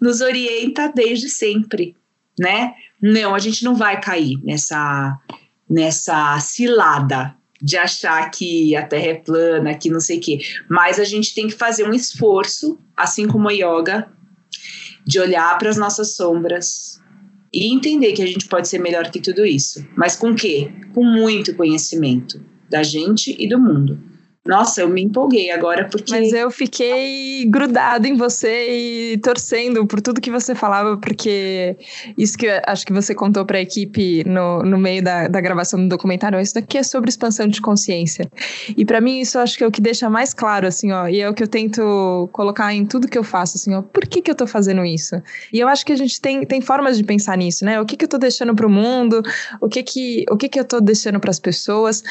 nos 0.00 0.20
orienta 0.20 0.92
desde 0.94 1.28
sempre, 1.28 1.96
né? 2.38 2.74
Não, 3.00 3.34
a 3.34 3.38
gente 3.38 3.64
não 3.64 3.74
vai 3.74 4.00
cair 4.00 4.38
nessa 4.42 5.18
nessa 5.68 6.38
cilada 6.38 7.34
de 7.60 7.76
achar 7.76 8.30
que 8.30 8.76
a 8.76 8.86
Terra 8.86 9.06
é 9.06 9.14
plana, 9.14 9.74
que 9.74 9.90
não 9.90 10.00
sei 10.00 10.18
o 10.18 10.20
quê. 10.20 10.38
Mas 10.68 11.00
a 11.00 11.04
gente 11.04 11.34
tem 11.34 11.48
que 11.48 11.54
fazer 11.54 11.88
um 11.88 11.92
esforço, 11.92 12.78
assim 12.96 13.26
como 13.26 13.48
a 13.48 13.52
yoga, 13.52 14.08
de 15.06 15.18
olhar 15.18 15.56
para 15.58 15.70
as 15.70 15.76
nossas 15.76 16.14
sombras 16.14 17.00
e 17.52 17.72
entender 17.72 18.12
que 18.12 18.22
a 18.22 18.26
gente 18.26 18.46
pode 18.46 18.68
ser 18.68 18.78
melhor 18.78 19.10
que 19.10 19.20
tudo 19.20 19.44
isso. 19.44 19.86
Mas 19.96 20.16
com 20.16 20.34
quê? 20.34 20.70
Com 20.94 21.04
muito 21.04 21.54
conhecimento 21.54 22.40
da 22.68 22.82
gente 22.82 23.34
e 23.38 23.48
do 23.48 23.58
mundo. 23.58 23.98
Nossa, 24.46 24.80
eu 24.80 24.88
me 24.88 25.02
empolguei 25.02 25.50
agora 25.50 25.88
porque. 25.90 26.12
Mas 26.12 26.32
eu 26.32 26.50
fiquei 26.50 27.44
grudado 27.46 28.06
em 28.06 28.16
você 28.16 29.12
e 29.12 29.18
torcendo 29.18 29.86
por 29.86 30.00
tudo 30.00 30.20
que 30.20 30.30
você 30.30 30.54
falava, 30.54 30.96
porque 30.96 31.76
isso 32.16 32.38
que 32.38 32.48
acho 32.66 32.86
que 32.86 32.92
você 32.92 33.14
contou 33.14 33.44
para 33.44 33.58
a 33.58 33.60
equipe 33.60 34.24
no, 34.24 34.62
no 34.62 34.78
meio 34.78 35.02
da, 35.02 35.28
da 35.28 35.40
gravação 35.40 35.80
do 35.80 35.88
documentário, 35.88 36.40
isso 36.40 36.54
daqui 36.54 36.78
é 36.78 36.82
sobre 36.82 37.10
expansão 37.10 37.48
de 37.48 37.60
consciência. 37.60 38.28
E 38.76 38.84
para 38.84 39.00
mim 39.00 39.20
isso 39.20 39.38
acho 39.38 39.58
que 39.58 39.64
é 39.64 39.66
o 39.66 39.70
que 39.70 39.80
deixa 39.80 40.08
mais 40.08 40.32
claro, 40.32 40.66
assim, 40.66 40.92
ó, 40.92 41.08
e 41.08 41.20
é 41.20 41.28
o 41.28 41.34
que 41.34 41.42
eu 41.42 41.48
tento 41.48 42.28
colocar 42.32 42.72
em 42.72 42.86
tudo 42.86 43.08
que 43.08 43.18
eu 43.18 43.24
faço, 43.24 43.56
assim, 43.56 43.74
ó, 43.74 43.82
por 43.82 44.06
que 44.06 44.22
que 44.22 44.30
eu 44.30 44.34
tô 44.34 44.46
fazendo 44.46 44.84
isso? 44.84 45.20
E 45.52 45.58
eu 45.58 45.68
acho 45.68 45.84
que 45.84 45.92
a 45.92 45.96
gente 45.96 46.20
tem, 46.20 46.44
tem 46.44 46.60
formas 46.60 46.96
de 46.96 47.04
pensar 47.04 47.36
nisso, 47.36 47.64
né? 47.64 47.80
O 47.80 47.84
que 47.84 47.96
que 47.96 48.04
eu 48.04 48.08
tô 48.08 48.18
deixando 48.18 48.54
para 48.54 48.66
o 48.66 48.70
mundo? 48.70 49.22
O 49.60 49.68
que 49.68 49.82
que, 49.82 50.24
o 50.30 50.36
que 50.36 50.48
que 50.48 50.60
eu 50.60 50.64
tô 50.64 50.80
deixando 50.80 51.18
para 51.18 51.30
as 51.30 51.40
pessoas? 51.40 52.02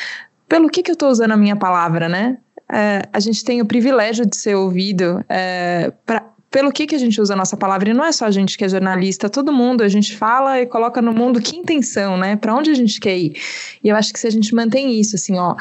Pelo 0.47 0.69
que, 0.69 0.83
que 0.83 0.91
eu 0.91 0.93
estou 0.93 1.09
usando 1.09 1.31
a 1.31 1.37
minha 1.37 1.55
palavra, 1.55 2.07
né? 2.07 2.37
É, 2.71 3.03
a 3.13 3.19
gente 3.19 3.43
tem 3.43 3.61
o 3.61 3.65
privilégio 3.65 4.25
de 4.25 4.35
ser 4.37 4.55
ouvido 4.55 5.23
é, 5.29 5.91
para 6.05 6.34
pelo 6.55 6.71
que, 6.71 6.87
que 6.87 6.95
a 6.95 6.97
gente 6.97 7.19
usa 7.19 7.33
a 7.33 7.35
nossa 7.35 7.57
palavra. 7.57 7.89
E 7.89 7.93
não 7.93 8.05
é 8.05 8.13
só 8.13 8.23
a 8.23 8.31
gente 8.31 8.57
que 8.57 8.63
é 8.63 8.69
jornalista, 8.69 9.29
todo 9.29 9.51
mundo. 9.51 9.83
A 9.83 9.89
gente 9.89 10.15
fala 10.15 10.61
e 10.61 10.65
coloca 10.65 11.01
no 11.01 11.11
mundo 11.11 11.41
que 11.41 11.57
intenção, 11.57 12.15
né? 12.15 12.37
Para 12.37 12.55
onde 12.55 12.71
a 12.71 12.73
gente 12.73 12.97
quer 12.97 13.17
ir. 13.17 13.35
E 13.83 13.89
eu 13.89 13.95
acho 13.97 14.13
que 14.13 14.17
se 14.17 14.25
a 14.25 14.29
gente 14.29 14.55
mantém 14.55 14.97
isso, 14.97 15.17
assim, 15.17 15.37
ó, 15.37 15.53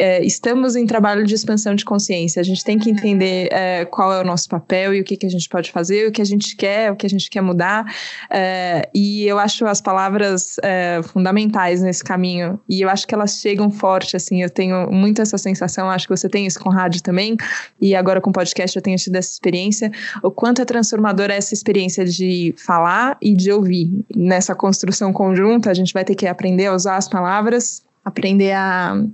é, 0.00 0.24
estamos 0.24 0.74
em 0.74 0.86
trabalho 0.86 1.26
de 1.26 1.34
expansão 1.34 1.74
de 1.74 1.84
consciência. 1.84 2.40
A 2.40 2.42
gente 2.42 2.64
tem 2.64 2.78
que 2.78 2.88
entender 2.88 3.50
é, 3.52 3.84
qual 3.84 4.10
é 4.10 4.22
o 4.22 4.24
nosso 4.24 4.48
papel 4.48 4.94
e 4.94 5.02
o 5.02 5.04
que, 5.04 5.18
que 5.18 5.26
a 5.26 5.28
gente 5.28 5.46
pode 5.50 5.70
fazer, 5.70 6.08
o 6.08 6.12
que 6.12 6.22
a 6.22 6.24
gente 6.24 6.56
quer, 6.56 6.92
o 6.92 6.96
que 6.96 7.04
a 7.04 7.10
gente 7.10 7.28
quer 7.28 7.42
mudar. 7.42 7.84
É, 8.30 8.88
e 8.94 9.26
eu 9.26 9.38
acho 9.38 9.66
as 9.66 9.82
palavras 9.82 10.56
é, 10.62 11.02
fundamentais 11.02 11.82
nesse 11.82 12.02
caminho. 12.02 12.58
E 12.66 12.80
eu 12.80 12.88
acho 12.88 13.06
que 13.06 13.14
elas 13.14 13.38
chegam 13.38 13.70
forte, 13.70 14.16
assim. 14.16 14.42
Eu 14.42 14.48
tenho 14.48 14.90
muito 14.90 15.20
essa 15.20 15.36
sensação, 15.36 15.90
acho 15.90 16.08
que 16.08 16.16
você 16.16 16.26
tem 16.26 16.46
isso 16.46 16.58
com 16.58 16.70
rádio 16.70 17.02
também. 17.02 17.36
E 17.78 17.94
agora 17.94 18.18
com 18.18 18.32
podcast 18.32 18.74
eu 18.74 18.82
tenho 18.82 18.96
tido 18.96 19.16
essa 19.16 19.30
experiência. 19.30 19.92
O 20.22 20.37
quanto 20.38 20.62
é 20.62 20.64
transformadora 20.64 21.34
essa 21.34 21.52
experiência 21.52 22.04
de 22.04 22.54
falar 22.56 23.18
e 23.20 23.34
de 23.34 23.50
ouvir. 23.50 23.90
Nessa 24.14 24.54
construção 24.54 25.12
conjunta, 25.12 25.68
a 25.68 25.74
gente 25.74 25.92
vai 25.92 26.04
ter 26.04 26.14
que 26.14 26.28
aprender 26.28 26.66
a 26.66 26.74
usar 26.76 26.96
as 26.96 27.08
palavras 27.08 27.82
aprender 28.04 28.52
a 28.52 29.04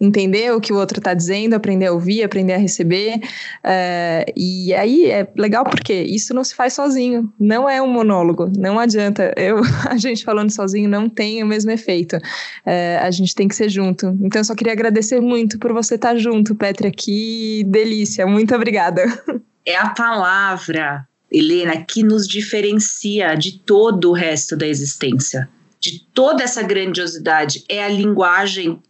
entender 0.00 0.52
o 0.52 0.60
que 0.60 0.72
o 0.72 0.76
outro 0.76 0.98
está 1.00 1.12
dizendo, 1.12 1.54
aprender 1.54 1.86
a 1.86 1.92
ouvir, 1.92 2.22
aprender 2.22 2.52
a 2.52 2.58
receber. 2.58 3.16
Uh, 3.16 4.30
e 4.36 4.72
aí 4.74 5.10
é 5.10 5.26
legal 5.36 5.64
porque 5.64 5.92
isso 5.92 6.32
não 6.32 6.44
se 6.44 6.54
faz 6.54 6.74
sozinho, 6.74 7.32
não 7.40 7.68
é 7.68 7.82
um 7.82 7.88
monólogo, 7.88 8.52
não 8.56 8.78
adianta. 8.78 9.34
Eu, 9.36 9.60
a 9.90 9.96
gente 9.96 10.22
falando 10.22 10.50
sozinho 10.50 10.88
não 10.88 11.08
tem 11.08 11.42
o 11.42 11.46
mesmo 11.46 11.72
efeito. 11.72 12.16
Uh, 12.16 13.00
a 13.02 13.10
gente 13.10 13.34
tem 13.34 13.48
que 13.48 13.56
ser 13.56 13.70
junto. 13.70 14.16
Então 14.20 14.38
eu 14.38 14.44
só 14.44 14.54
queria 14.54 14.74
agradecer 14.74 15.18
muito 15.18 15.58
por 15.58 15.72
você 15.72 15.96
estar 15.96 16.10
tá 16.10 16.16
junto, 16.16 16.54
Petra. 16.54 16.92
Que 16.92 17.64
delícia, 17.66 18.24
muito 18.24 18.54
obrigada. 18.54 19.02
é 19.66 19.76
a 19.76 19.90
palavra, 19.90 21.06
Helena, 21.30 21.84
que 21.84 22.02
nos 22.02 22.26
diferencia 22.26 23.34
de 23.34 23.58
todo 23.58 24.10
o 24.10 24.12
resto 24.12 24.56
da 24.56 24.66
existência, 24.66 25.48
de 25.80 26.00
toda 26.12 26.42
essa 26.42 26.62
grandiosidade. 26.62 27.64
É 27.68 27.84
a 27.84 27.88
linguagem 27.88 28.82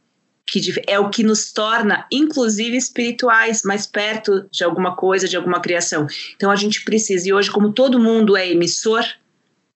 que 0.47 0.61
é 0.87 0.99
o 0.99 1.09
que 1.09 1.23
nos 1.23 1.53
torna, 1.53 2.07
inclusive 2.13 2.77
espirituais, 2.77 3.63
mais 3.65 3.87
perto 3.87 4.47
de 4.51 4.63
alguma 4.63 4.95
coisa, 4.95 5.27
de 5.27 5.37
alguma 5.37 5.61
criação. 5.61 6.07
Então 6.37 6.51
a 6.51 6.57
gente 6.57 6.85
precisa, 6.85 7.29
e 7.29 7.33
hoje, 7.33 7.51
como 7.51 7.73
todo 7.73 7.99
mundo 7.99 8.37
é 8.37 8.51
emissor, 8.51 9.03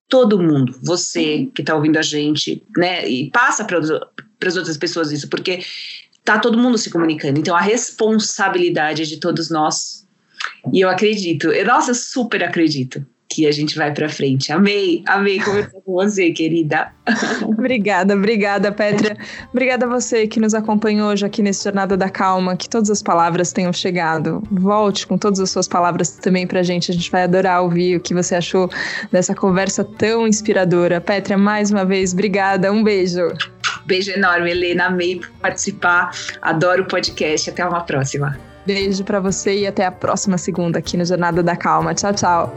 todo 0.09 0.39
mundo, 0.39 0.79
você 0.83 1.49
que 1.55 1.63
está 1.63 1.75
ouvindo 1.75 1.99
a 1.99 2.03
gente, 2.03 2.63
né? 2.77 3.09
E 3.09 3.31
passa 3.31 3.65
para 3.65 3.79
as 3.79 4.57
outras 4.57 4.77
pessoas 4.77 5.13
isso, 5.13 5.29
porque 5.29 5.61
tá 6.25 6.39
todo 6.39 6.59
mundo 6.59 6.79
se 6.79 6.91
comunicando. 6.91 7.39
Então 7.39 7.55
a 7.57 7.61
responsabilidade 7.61 9.03
é 9.03 9.05
de 9.05 9.19
todos 9.19 9.51
nós. 9.51 10.07
E 10.73 10.81
eu 10.81 10.89
acredito, 10.89 11.51
eu, 11.51 11.67
nossa, 11.67 11.91
eu 11.91 11.95
super 11.95 12.43
acredito 12.43 13.05
que 13.29 13.47
a 13.47 13.53
gente 13.53 13.77
vai 13.77 13.93
para 13.93 14.09
frente. 14.09 14.51
Amei, 14.51 15.03
amei 15.07 15.39
conversar 15.39 15.81
com 15.85 15.93
você, 15.93 16.31
querida. 16.31 16.91
obrigada, 17.45 18.15
obrigada, 18.15 18.73
Petra. 18.73 19.17
Obrigada 19.51 19.85
a 19.85 19.89
você 19.89 20.27
que 20.27 20.41
nos 20.41 20.55
acompanhou 20.55 21.11
hoje 21.11 21.27
aqui 21.27 21.43
nesse 21.43 21.65
Jornada 21.65 21.97
da 21.97 22.09
Calma, 22.09 22.57
que 22.57 22.69
todas 22.69 22.91
as 22.91 23.03
palavras 23.03 23.53
tenham 23.53 23.73
chegado. 23.73 24.43
Volte 24.51 25.07
com 25.07 25.19
todas 25.19 25.41
as 25.41 25.51
suas 25.51 25.69
palavras 25.69 26.13
também 26.13 26.47
pra 26.47 26.63
gente, 26.63 26.91
a 26.91 26.95
gente 26.95 27.11
vai 27.11 27.25
adorar 27.25 27.63
ouvir 27.63 27.97
o 27.97 28.01
que 28.01 28.15
você 28.15 28.35
achou 28.35 28.71
dessa 29.13 29.35
conversa 29.35 29.85
tão 29.85 30.27
inspiradora. 30.27 31.01
Petra, 31.01 31.37
mais 31.37 31.71
uma 31.71 31.85
vez, 31.85 32.15
obrigada, 32.15 32.73
um 32.73 32.83
beijo. 32.83 33.29
Beijo 33.85 34.11
enorme, 34.11 34.51
Helena, 34.51 34.87
amei 34.87 35.21
participar, 35.41 36.11
adoro 36.41 36.85
o 36.85 36.89
podcast, 36.89 37.51
até 37.51 37.65
uma 37.65 37.83
próxima. 37.83 38.39
Beijo 38.69 39.03
para 39.03 39.19
você 39.19 39.61
e 39.61 39.67
até 39.67 39.87
a 39.87 39.91
próxima 39.91 40.37
segunda 40.37 40.79
aqui 40.79 40.99
no 40.99 41.03
Jornada 41.03 41.43
da 41.43 41.57
Calma. 41.57 41.95
Tchau, 41.95 42.13
tchau. 42.13 42.55